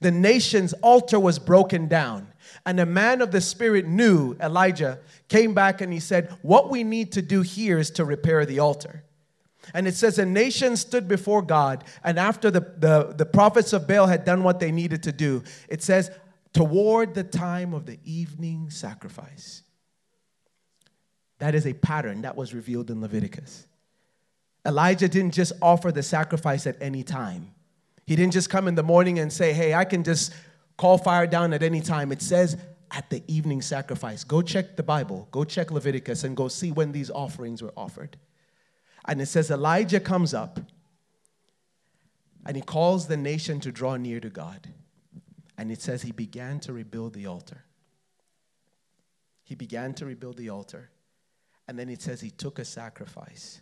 [0.00, 2.28] The nation's altar was broken down.
[2.64, 4.98] And a man of the Spirit knew, Elijah,
[5.28, 8.58] came back and he said, What we need to do here is to repair the
[8.58, 9.04] altar.
[9.74, 13.86] And it says, A nation stood before God, and after the, the, the prophets of
[13.86, 16.10] Baal had done what they needed to do, it says,
[16.52, 19.62] toward the time of the evening sacrifice.
[21.38, 23.66] That is a pattern that was revealed in Leviticus.
[24.66, 27.54] Elijah didn't just offer the sacrifice at any time.
[28.06, 30.34] He didn't just come in the morning and say, Hey, I can just
[30.76, 32.12] call fire down at any time.
[32.12, 32.56] It says
[32.90, 34.24] at the evening sacrifice.
[34.24, 38.16] Go check the Bible, go check Leviticus, and go see when these offerings were offered.
[39.06, 40.60] And it says Elijah comes up
[42.44, 44.68] and he calls the nation to draw near to God.
[45.60, 47.64] And it says he began to rebuild the altar.
[49.42, 50.88] He began to rebuild the altar.
[51.68, 53.60] And then it says he took a sacrifice,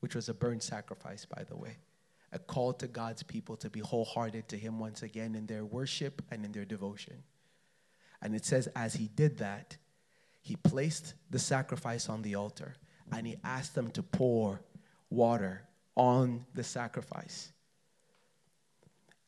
[0.00, 1.78] which was a burnt sacrifice, by the way,
[2.30, 6.20] a call to God's people to be wholehearted to him once again in their worship
[6.30, 7.22] and in their devotion.
[8.20, 9.78] And it says, as he did that,
[10.42, 12.74] he placed the sacrifice on the altar
[13.10, 14.60] and he asked them to pour
[15.08, 15.62] water
[15.96, 17.50] on the sacrifice.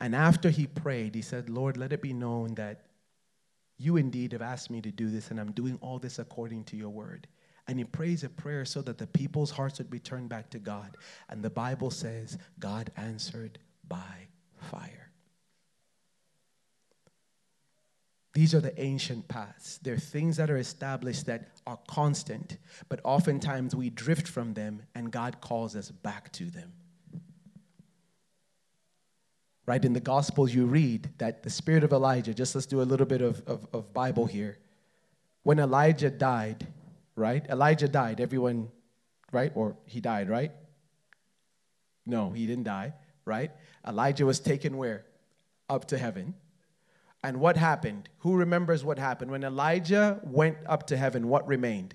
[0.03, 2.83] And after he prayed, he said, Lord, let it be known that
[3.79, 6.77] you indeed have asked me to do this, and I'm doing all this according to
[6.77, 7.27] your word
[7.69, 10.59] and he prays a prayer so that the people's hearts would be turned back to
[10.59, 10.97] God.
[11.29, 15.11] And the Bible says God answered by fire.
[18.35, 19.79] These are the ancient paths.
[19.83, 22.57] They're things that are established that are constant,
[22.89, 26.73] but oftentimes we drift from them and God calls us back to them.
[29.65, 32.83] Right in the Gospels, you read that the spirit of Elijah, just let's do a
[32.83, 34.59] little bit of, of, of Bible here.
[35.45, 36.67] When Elijah died,
[37.15, 37.47] right?
[37.49, 38.21] Elijah died.
[38.21, 38.69] Everyone,
[39.31, 39.53] right?
[39.55, 40.51] Or he died, right?
[42.07, 42.95] No, he didn't die,
[43.25, 43.53] right?
[43.87, 45.05] Elijah was taken where?
[45.69, 46.35] Up to heaven.
[47.23, 48.09] And what happened?
[48.19, 49.31] Who remembers what happened?
[49.31, 51.95] When Elijah went up to heaven, what remained?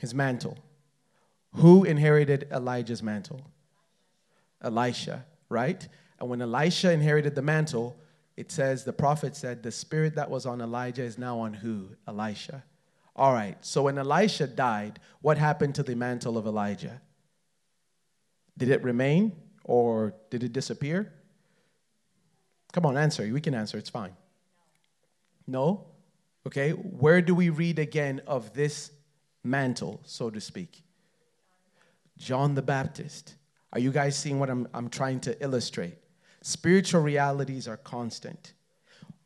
[0.00, 0.58] His mantle.
[1.54, 3.50] Who inherited Elijah's mantle?
[4.60, 5.86] Elisha, right?
[6.20, 7.98] And when Elisha inherited the mantle,
[8.36, 11.88] it says, the prophet said, the spirit that was on Elijah is now on who?
[12.06, 12.64] Elisha.
[13.16, 17.00] All right, so when Elisha died, what happened to the mantle of Elijah?
[18.56, 19.32] Did it remain
[19.64, 21.12] or did it disappear?
[22.72, 23.28] Come on, answer.
[23.32, 24.14] We can answer, it's fine.
[25.46, 25.86] No?
[26.46, 28.92] Okay, where do we read again of this
[29.42, 30.82] mantle, so to speak?
[32.16, 33.34] John the Baptist.
[33.72, 35.98] Are you guys seeing what I'm, I'm trying to illustrate?
[36.42, 38.52] Spiritual realities are constant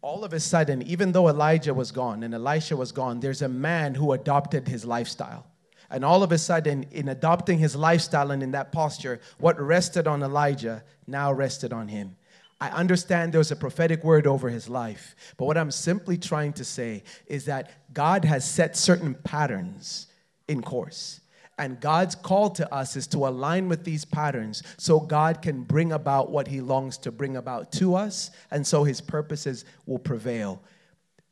[0.03, 3.49] all of a sudden, even though Elijah was gone and Elisha was gone, there's a
[3.49, 5.47] man who adopted his lifestyle.
[5.90, 10.07] And all of a sudden, in adopting his lifestyle and in that posture, what rested
[10.07, 12.16] on Elijah now rested on him.
[12.61, 16.64] I understand there's a prophetic word over his life, but what I'm simply trying to
[16.64, 20.07] say is that God has set certain patterns
[20.49, 21.20] in course.
[21.59, 25.92] And God's call to us is to align with these patterns so God can bring
[25.92, 30.62] about what He longs to bring about to us, and so His purposes will prevail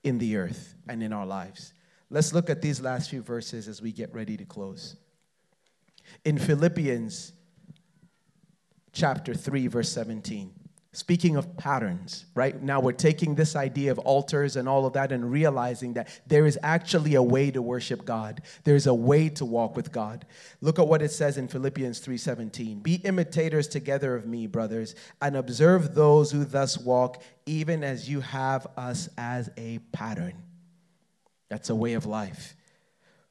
[0.05, 1.73] in the earth and in our lives.
[2.11, 4.97] Let's look at these last few verses as we get ready to close.
[6.25, 7.33] In Philippians
[8.93, 10.60] chapter 3, verse 17.
[10.93, 12.61] Speaking of patterns, right?
[12.61, 16.47] Now we're taking this idea of altars and all of that and realizing that there
[16.47, 18.43] is actually a way to worship God.
[18.65, 20.27] There's a way to walk with God.
[20.61, 22.81] Look at what it says in Philippians 3:17.
[22.81, 28.21] Be imitators together of me, brothers, and observe those who thus walk, even as you
[28.21, 30.43] have us as a pattern.
[31.51, 32.57] That's a way of life.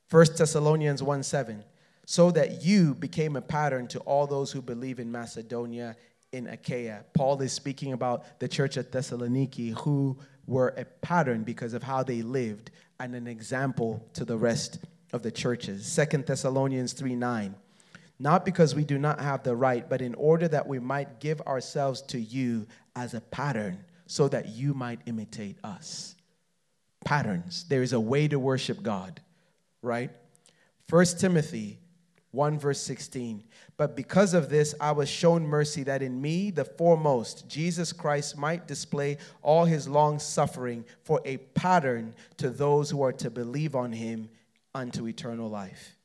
[0.09, 1.65] 1 Thessalonians 1 7.
[2.05, 5.95] So that you became a pattern to all those who believe in Macedonia
[6.31, 7.03] in Achaia.
[7.13, 12.03] Paul is speaking about the church at Thessaloniki who were a pattern because of how
[12.03, 14.79] they lived and an example to the rest
[15.13, 15.85] of the churches.
[15.85, 17.55] Second Thessalonians 3 9.
[18.21, 21.39] Not because we do not have the right, but in order that we might give
[21.41, 26.15] ourselves to you as a pattern so that you might imitate us.
[27.05, 27.65] Patterns.
[27.69, 29.21] There is a way to worship God,
[29.81, 30.11] right?
[30.87, 31.79] First Timothy
[32.31, 33.43] 1 verse 16.
[33.79, 38.37] But because of this, I was shown mercy that in me, the foremost, Jesus Christ
[38.37, 43.77] might display all his long suffering for a pattern to those who are to believe
[43.77, 44.29] on him
[44.75, 45.95] unto eternal life.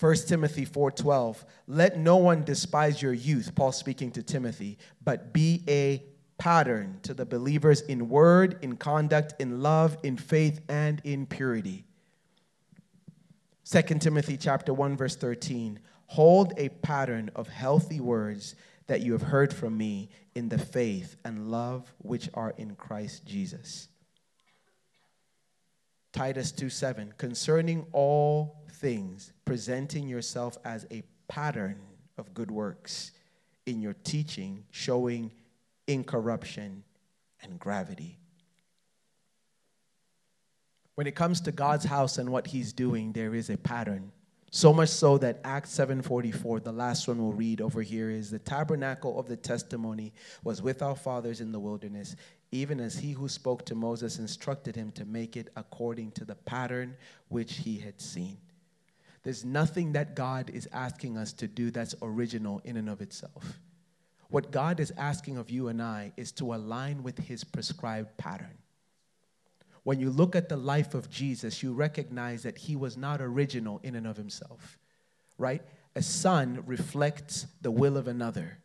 [0.00, 5.62] 1 Timothy 4:12 Let no one despise your youth Paul speaking to Timothy but be
[5.68, 6.02] a
[6.38, 11.84] pattern to the believers in word in conduct in love in faith and in purity
[13.64, 18.54] 2 Timothy chapter 1 verse 13 hold a pattern of healthy words
[18.86, 23.26] that you have heard from me in the faith and love which are in Christ
[23.26, 23.88] Jesus.
[26.12, 31.80] Titus 2 7 concerning all things presenting yourself as a pattern
[32.16, 33.12] of good works
[33.66, 35.32] in your teaching showing
[35.86, 36.84] incorruption
[37.42, 38.18] and gravity.
[40.94, 44.12] When it comes to God's house and what he's doing, there is a pattern.
[44.50, 48.38] So much so that Acts 7:44, the last one we'll read over here is the
[48.38, 50.12] tabernacle of the testimony
[50.44, 52.16] was with our fathers in the wilderness,
[52.52, 56.36] even as he who spoke to Moses instructed him to make it according to the
[56.36, 56.96] pattern
[57.28, 58.38] which he had seen.
[59.24, 63.58] There's nothing that God is asking us to do that's original in and of itself.
[64.28, 68.58] What God is asking of you and I is to align with his prescribed pattern
[69.86, 73.78] when you look at the life of Jesus, you recognize that he was not original
[73.84, 74.80] in and of himself,
[75.38, 75.62] right?
[75.94, 78.58] A son reflects the will of another,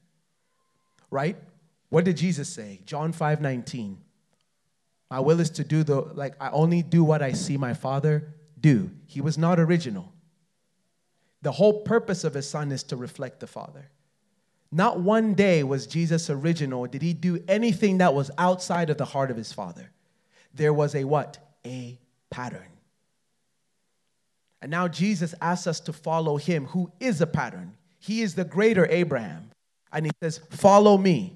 [1.11, 1.37] right?
[1.89, 2.81] What did Jesus say?
[2.87, 3.99] John 5 19.
[5.11, 8.33] My will is to do the, like, I only do what I see my father
[8.59, 8.89] do.
[9.05, 10.11] He was not original.
[11.43, 13.91] The whole purpose of a son is to reflect the father.
[14.71, 16.87] Not one day was Jesus original.
[16.87, 19.91] Did he do anything that was outside of the heart of his father?
[20.53, 21.37] There was a what?
[21.65, 21.99] A
[22.29, 22.67] pattern.
[24.61, 27.75] And now Jesus asks us to follow him, who is a pattern.
[27.99, 29.51] He is the greater Abraham.
[29.91, 31.33] And he says, Follow me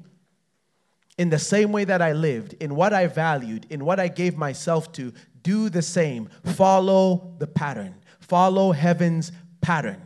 [1.18, 4.38] in the same way that I lived, in what I valued, in what I gave
[4.38, 5.13] myself to.
[5.41, 6.30] Do the same.
[6.43, 7.95] Follow the pattern.
[8.20, 10.05] Follow heaven's pattern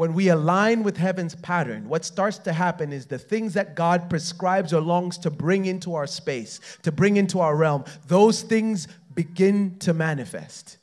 [0.00, 4.08] when we align with heaven's pattern, what starts to happen is the things that God
[4.08, 8.88] prescribes or longs to bring into our space, to bring into our realm, those things
[9.14, 10.78] begin to manifest.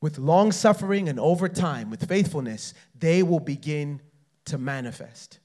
[0.00, 4.00] With long suffering and over time, with faithfulness, they will begin
[4.46, 5.40] to manifest.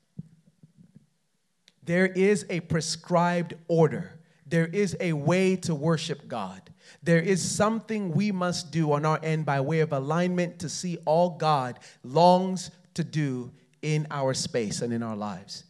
[1.84, 6.62] There is a prescribed order, there is a way to worship God.
[7.04, 10.98] There is something we must do on our end by way of alignment to see
[11.06, 15.64] all God longs to do in our space and in our lives.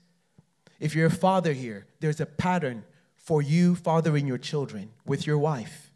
[0.80, 2.84] If you're a father here, there's a pattern
[3.18, 5.92] for you fathering your children with your wife.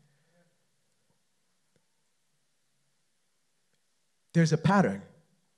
[4.34, 5.02] There's a pattern.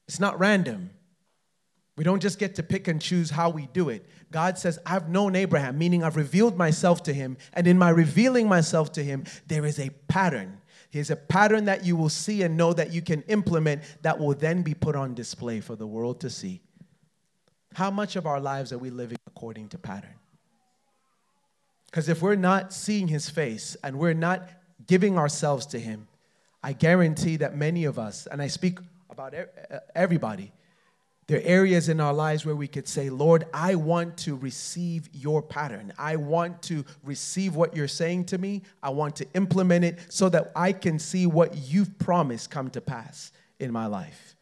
[0.07, 0.91] It's not random.
[1.95, 4.05] We don't just get to pick and choose how we do it.
[4.31, 7.37] God says, I've known Abraham, meaning I've revealed myself to him.
[7.53, 10.59] And in my revealing myself to him, there is a pattern.
[10.89, 14.33] Here's a pattern that you will see and know that you can implement that will
[14.33, 16.61] then be put on display for the world to see.
[17.73, 20.15] How much of our lives are we living according to pattern?
[21.85, 24.49] Because if we're not seeing his face and we're not
[24.85, 26.07] giving ourselves to him,
[26.61, 28.79] I guarantee that many of us, and I speak
[29.09, 29.33] about
[29.95, 30.51] everybody,
[31.28, 35.09] there are areas in our lives where we could say, Lord, I want to receive
[35.11, 35.91] your pattern.
[35.97, 38.61] I want to receive what you're saying to me.
[38.84, 42.82] I want to implement it so that I can see what you've promised come to
[42.82, 44.36] pass in my life.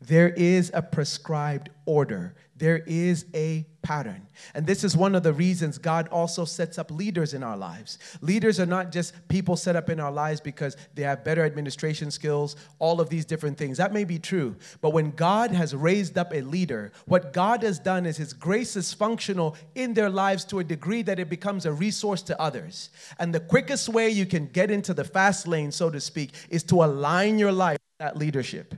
[0.00, 4.24] There is a prescribed order, there is a pattern.
[4.54, 7.98] And this is one of the reasons God also sets up leaders in our lives.
[8.20, 12.12] Leaders are not just people set up in our lives because they have better administration
[12.12, 13.78] skills, all of these different things.
[13.78, 14.54] That may be true.
[14.80, 18.76] But when God has raised up a leader, what God has done is His grace
[18.76, 22.90] is functional in their lives to a degree that it becomes a resource to others.
[23.18, 26.62] And the quickest way you can get into the fast lane, so to speak, is
[26.64, 28.76] to align your life with that leadership.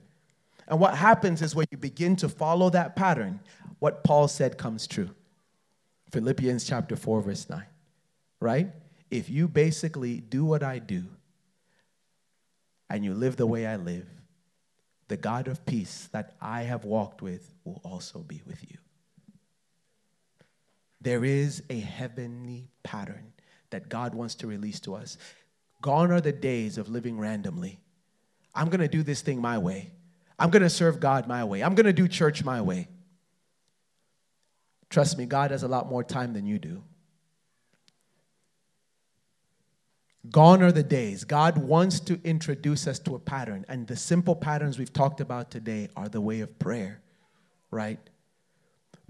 [0.66, 3.41] And what happens is when you begin to follow that pattern,
[3.79, 5.11] what Paul said comes true.
[6.11, 7.62] Philippians chapter 4, verse 9,
[8.41, 8.68] right?
[9.11, 11.05] If you basically do what I do
[12.89, 14.07] and you live the way I live,
[15.09, 18.79] the God of peace that I have walked with will also be with you.
[21.01, 23.33] There is a heavenly pattern
[23.70, 25.18] that God wants to release to us.
[25.83, 27.81] Gone are the days of living randomly.
[28.55, 29.91] I'm going to do this thing my way.
[30.39, 31.62] I'm going to serve God my way.
[31.62, 32.89] I'm going to do church my way.
[34.91, 36.82] Trust me, God has a lot more time than you do.
[40.30, 41.24] Gone are the days.
[41.24, 45.51] God wants to introduce us to a pattern, and the simple patterns we've talked about
[45.51, 47.03] today are the way of prayer,
[47.70, 47.99] right?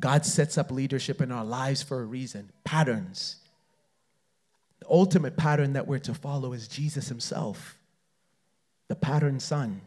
[0.00, 3.36] God sets up leadership in our lives for a reason patterns.
[4.80, 7.78] The ultimate pattern that we're to follow is Jesus Himself,
[8.88, 9.82] the pattern son.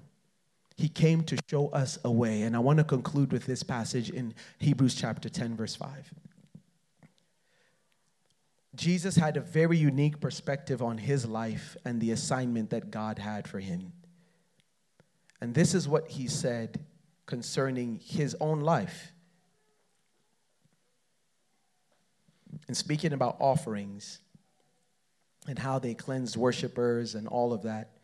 [0.77, 2.43] He came to show us a way.
[2.43, 6.13] And I want to conclude with this passage in Hebrews chapter 10, verse 5.
[8.75, 13.47] Jesus had a very unique perspective on his life and the assignment that God had
[13.47, 13.91] for him.
[15.41, 16.85] And this is what he said
[17.25, 19.11] concerning his own life.
[22.67, 24.19] And speaking about offerings
[25.47, 27.96] and how they cleansed worshipers and all of that,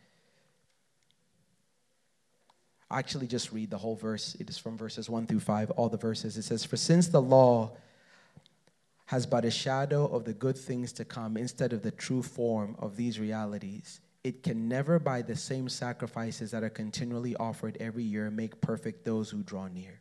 [2.98, 4.36] actually just read the whole verse.
[4.40, 6.38] It is from verses 1 through 5, all the verses.
[6.38, 7.72] It says, For since the law
[9.06, 12.76] has but a shadow of the good things to come instead of the true form
[12.80, 14.00] of these realities.
[14.24, 19.04] It can never, by the same sacrifices that are continually offered every year, make perfect
[19.04, 20.00] those who draw near.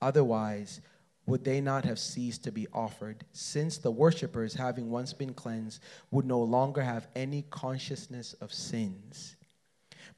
[0.00, 0.80] Otherwise,
[1.26, 5.82] would they not have ceased to be offered, since the worshippers, having once been cleansed,
[6.10, 9.36] would no longer have any consciousness of sins?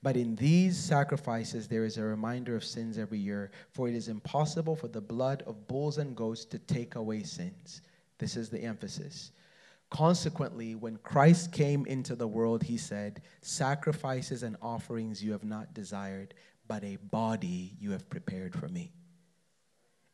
[0.03, 4.09] But in these sacrifices, there is a reminder of sins every year, for it is
[4.09, 7.83] impossible for the blood of bulls and goats to take away sins.
[8.19, 9.31] This is the emphasis.
[9.91, 15.75] Consequently, when Christ came into the world, he said, Sacrifices and offerings you have not
[15.75, 16.35] desired,
[16.67, 18.91] but a body you have prepared for me.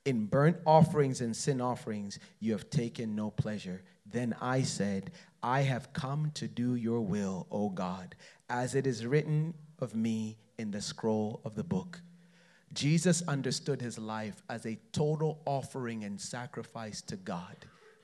[0.05, 3.82] In burnt offerings and sin offerings you have taken no pleasure.
[4.05, 5.12] Then I said,
[5.43, 8.16] I have come to do your will, O God,
[8.49, 12.01] as it is written of me in the scroll of the book.
[12.72, 17.57] Jesus understood his life as a total offering and sacrifice to God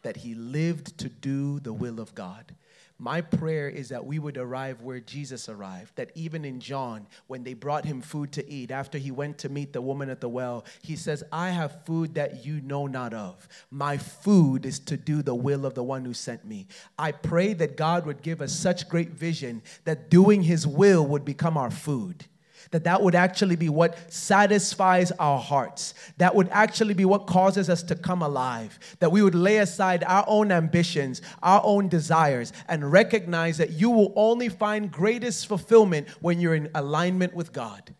[0.02, 2.54] that he lived to do the will of God.
[2.98, 5.96] My prayer is that we would arrive where Jesus arrived.
[5.96, 9.48] That even in John, when they brought him food to eat, after he went to
[9.48, 13.12] meet the woman at the well, he says, I have food that you know not
[13.12, 13.48] of.
[13.70, 16.68] My food is to do the will of the one who sent me.
[16.96, 21.24] I pray that God would give us such great vision that doing his will would
[21.24, 22.26] become our food
[22.70, 27.68] that that would actually be what satisfies our hearts that would actually be what causes
[27.70, 32.52] us to come alive that we would lay aside our own ambitions our own desires
[32.68, 37.94] and recognize that you will only find greatest fulfillment when you're in alignment with god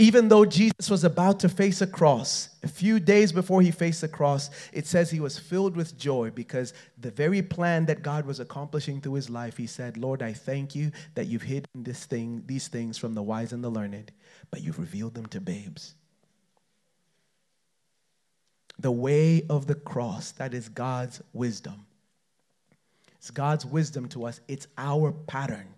[0.00, 4.00] even though Jesus was about to face a cross, a few days before he faced
[4.00, 8.24] the cross, it says he was filled with joy because the very plan that God
[8.24, 12.06] was accomplishing through his life, he said, Lord, I thank you that you've hidden this
[12.06, 14.12] thing, these things from the wise and the learned,
[14.52, 15.96] but you've revealed them to babes.
[18.78, 21.86] The way of the cross, that is God's wisdom.
[23.16, 25.74] It's God's wisdom to us, it's our pattern.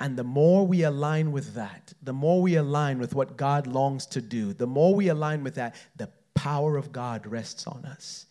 [0.00, 4.06] And the more we align with that, the more we align with what God longs
[4.06, 8.26] to do, the more we align with that, the power of God rests on us.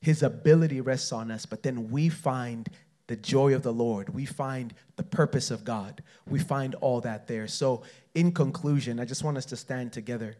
[0.00, 2.68] His ability rests on us, but then we find
[3.06, 4.08] the joy of the Lord.
[4.10, 6.02] We find the purpose of God.
[6.28, 7.48] We find all that there.
[7.48, 7.82] So,
[8.14, 10.36] in conclusion, I just want us to stand together.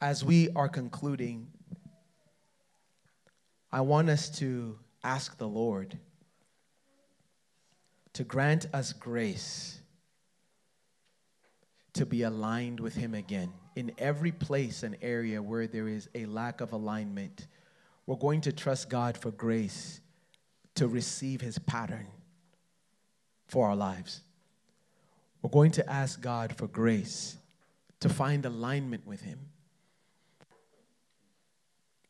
[0.00, 1.48] As we are concluding,
[3.72, 5.98] I want us to ask the Lord
[8.14, 9.80] to grant us grace
[11.94, 13.52] to be aligned with Him again.
[13.74, 17.46] In every place and area where there is a lack of alignment,
[18.06, 20.00] we're going to trust God for grace
[20.76, 22.06] to receive His pattern
[23.46, 24.22] for our lives.
[25.42, 27.36] We're going to ask God for grace
[28.00, 29.38] to find alignment with Him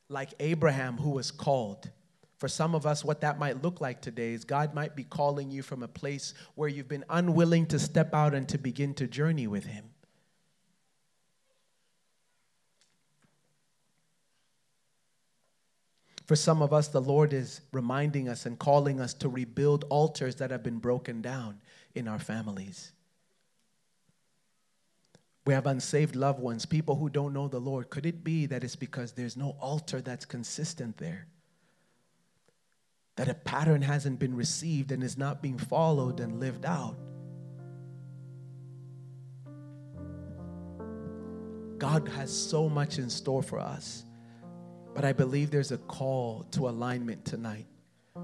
[0.09, 1.91] like Abraham, who was called.
[2.39, 5.51] For some of us, what that might look like today is God might be calling
[5.51, 9.07] you from a place where you've been unwilling to step out and to begin to
[9.09, 9.85] journey with Him.
[16.27, 20.37] For some of us, the Lord is reminding us and calling us to rebuild altars
[20.37, 21.61] that have been broken down
[21.95, 22.93] in our families.
[25.49, 27.89] We have unsaved loved ones, people who don't know the Lord.
[27.89, 31.27] Could it be that it's because there's no altar that's consistent there?
[33.17, 36.99] That a pattern hasn't been received and is not being followed and lived out?
[41.79, 44.05] God has so much in store for us.
[44.95, 47.65] But I believe there's a call to alignment tonight.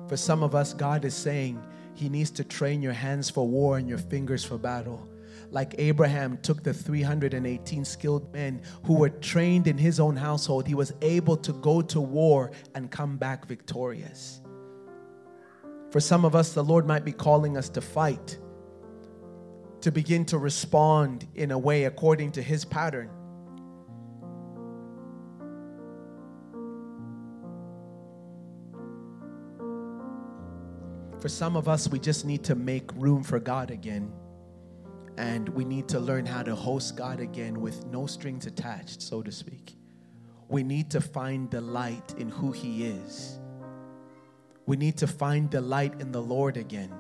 [0.09, 1.59] For some of us, God is saying
[1.95, 5.09] He needs to train your hands for war and your fingers for battle
[5.55, 10.75] like Abraham took the 318 skilled men who were trained in his own household, he
[10.75, 14.41] was able to go to war and come back victorious.
[15.93, 18.37] For some of us, the Lord might be calling us to fight,
[19.83, 23.09] to begin to respond in a way according to his pattern.
[31.21, 34.13] For some of us, we just need to make room for God again.
[35.17, 39.23] And we need to learn how to host God again with no strings attached, so
[39.23, 39.77] to speak.
[40.49, 43.39] We need to find delight in who He is.
[44.67, 46.93] We need to find delight in the Lord again.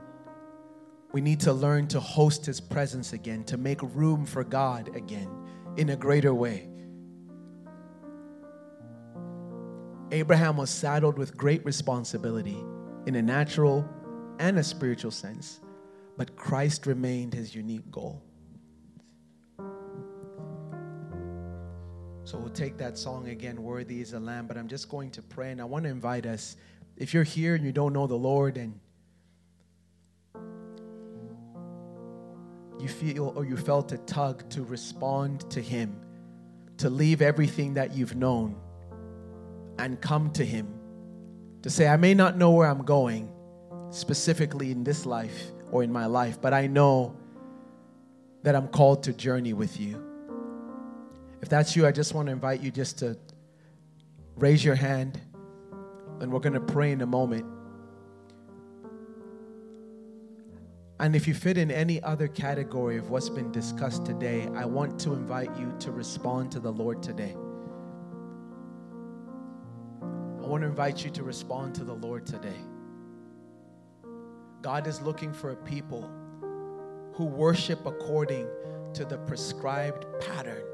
[1.13, 5.29] We need to learn to host His presence again, to make room for God again
[5.77, 6.69] in a greater way.
[10.13, 12.63] Abraham was saddled with great responsibility
[13.07, 13.89] in a natural
[14.39, 15.61] and a spiritual sense,
[16.17, 18.23] but Christ remained his unique goal.
[22.25, 25.23] So we'll take that song again, Worthy is the Lamb, but I'm just going to
[25.23, 26.57] pray and I want to invite us.
[26.97, 28.81] If you're here and you don't know the Lord and
[32.81, 36.01] you feel or you felt a tug to respond to Him,
[36.79, 38.57] to leave everything that you've known
[39.79, 40.73] and come to Him,
[41.63, 43.31] to say, I may not know where I'm going
[43.91, 47.17] specifically in this life or in my life, but I know
[48.45, 50.01] that I'm called to journey with you.
[51.43, 53.19] If that's you, I just want to invite you just to
[54.37, 55.21] raise your hand
[56.21, 57.45] and we're going to pray in a moment.
[61.01, 65.01] And if you fit in any other category of what's been discussed today, I want
[65.01, 67.35] to invite you to respond to the Lord today.
[70.41, 72.61] I want to invite you to respond to the Lord today.
[74.65, 76.11] God is looking for a people
[77.13, 78.49] who worship according
[78.95, 80.65] to the prescribed pattern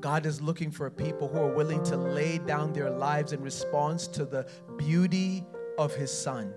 [0.00, 3.42] God is looking for a people who are willing to lay down their lives in
[3.42, 4.46] response to the
[4.76, 5.44] beauty
[5.76, 6.54] of His Son.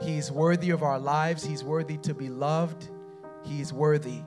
[0.00, 2.88] He's worthy of our lives, He's worthy to be loved,
[3.42, 4.22] He's worthy.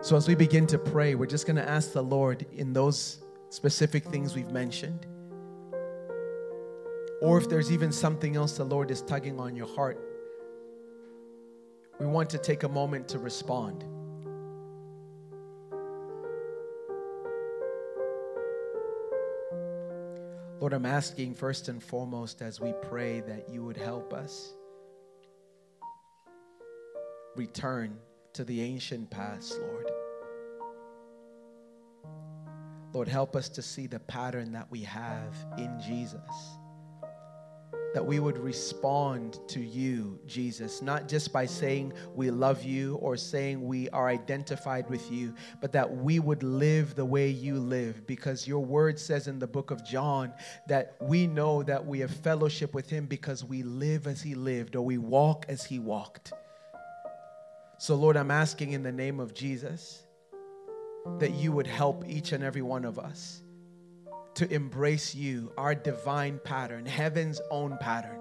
[0.00, 3.18] So, as we begin to pray, we're just going to ask the Lord in those
[3.50, 5.06] specific things we've mentioned.
[7.20, 9.98] Or if there's even something else the Lord is tugging on your heart,
[11.98, 13.84] we want to take a moment to respond.
[20.60, 24.54] Lord, I'm asking first and foremost as we pray that you would help us
[27.36, 27.96] return
[28.34, 29.90] to the ancient past, Lord.
[32.92, 36.58] Lord, help us to see the pattern that we have in Jesus
[37.98, 43.16] that we would respond to you, Jesus, not just by saying we love you or
[43.16, 48.06] saying we are identified with you, but that we would live the way you live
[48.06, 50.32] because your word says in the book of John
[50.68, 54.76] that we know that we have fellowship with him because we live as he lived
[54.76, 56.32] or we walk as he walked.
[57.78, 60.04] So, Lord, I'm asking in the name of Jesus
[61.18, 63.42] that you would help each and every one of us
[64.38, 68.20] to embrace you, our divine pattern, heaven's own pattern.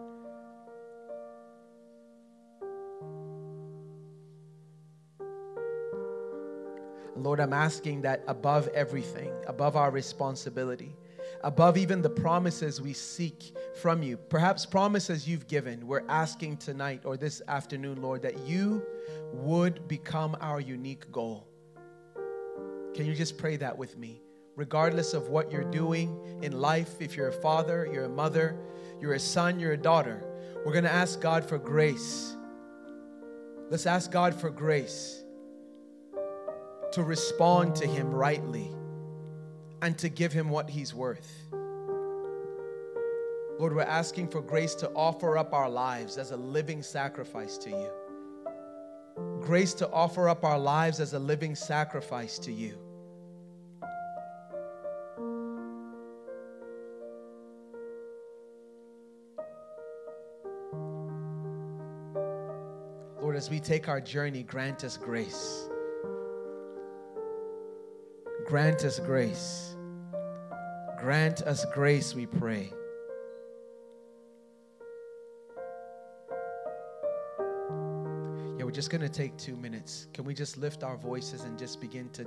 [7.16, 10.96] Lord, I'm asking that above everything, above our responsibility,
[11.44, 17.02] above even the promises we seek from you, perhaps promises you've given, we're asking tonight
[17.06, 18.84] or this afternoon, Lord, that you
[19.34, 21.48] would become our unique goal.
[22.96, 24.24] Can you just pray that with me?
[24.58, 27.00] Regardless of what you're doing in life.
[27.00, 28.58] If you're a father, you're a mother,
[29.00, 30.26] you're a son, you're a daughter,
[30.66, 32.36] we're going to ask God for grace.
[33.70, 35.24] Let's ask God for grace
[36.92, 38.72] to respond to Him rightly
[39.82, 41.32] and to give Him what He's worth.
[43.60, 47.70] Lord, we're asking for grace to offer up our lives as a living sacrifice to
[47.70, 47.90] you.
[49.42, 52.87] Grace to offer up our lives as a living sacrifice to you.
[63.38, 65.70] As we take our journey, grant us grace.
[68.48, 69.76] Grant us grace.
[70.98, 72.74] Grant us grace, we pray.
[78.58, 80.08] Yeah, we're just going to take two minutes.
[80.16, 82.26] Can we just lift our voices and just begin to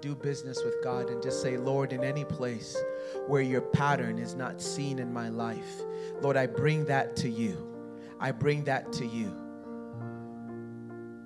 [0.00, 2.76] do business with God and just say, Lord, in any place
[3.28, 5.82] where your pattern is not seen in my life,
[6.20, 7.64] Lord, I bring that to you.
[8.18, 9.47] I bring that to you.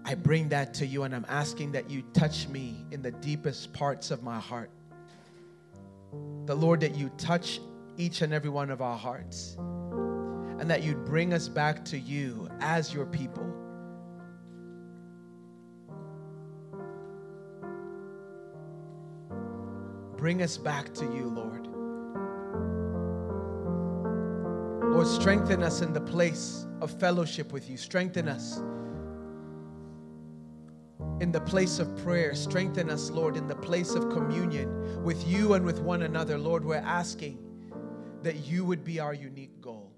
[0.05, 3.72] I bring that to you and I'm asking that you touch me in the deepest
[3.72, 4.70] parts of my heart.
[6.46, 7.61] The Lord, that you touch
[7.96, 9.57] each and every one of our hearts
[10.59, 13.46] and that you'd bring us back to you as your people.
[20.16, 21.66] Bring us back to you, Lord.
[24.92, 27.76] Lord, strengthen us in the place of fellowship with you.
[27.76, 28.62] Strengthen us
[31.22, 32.34] in the place of prayer.
[32.34, 36.36] Strengthen us, Lord, in the place of communion with you and with one another.
[36.36, 37.38] Lord, we're asking
[38.24, 39.91] that you would be our unique goal.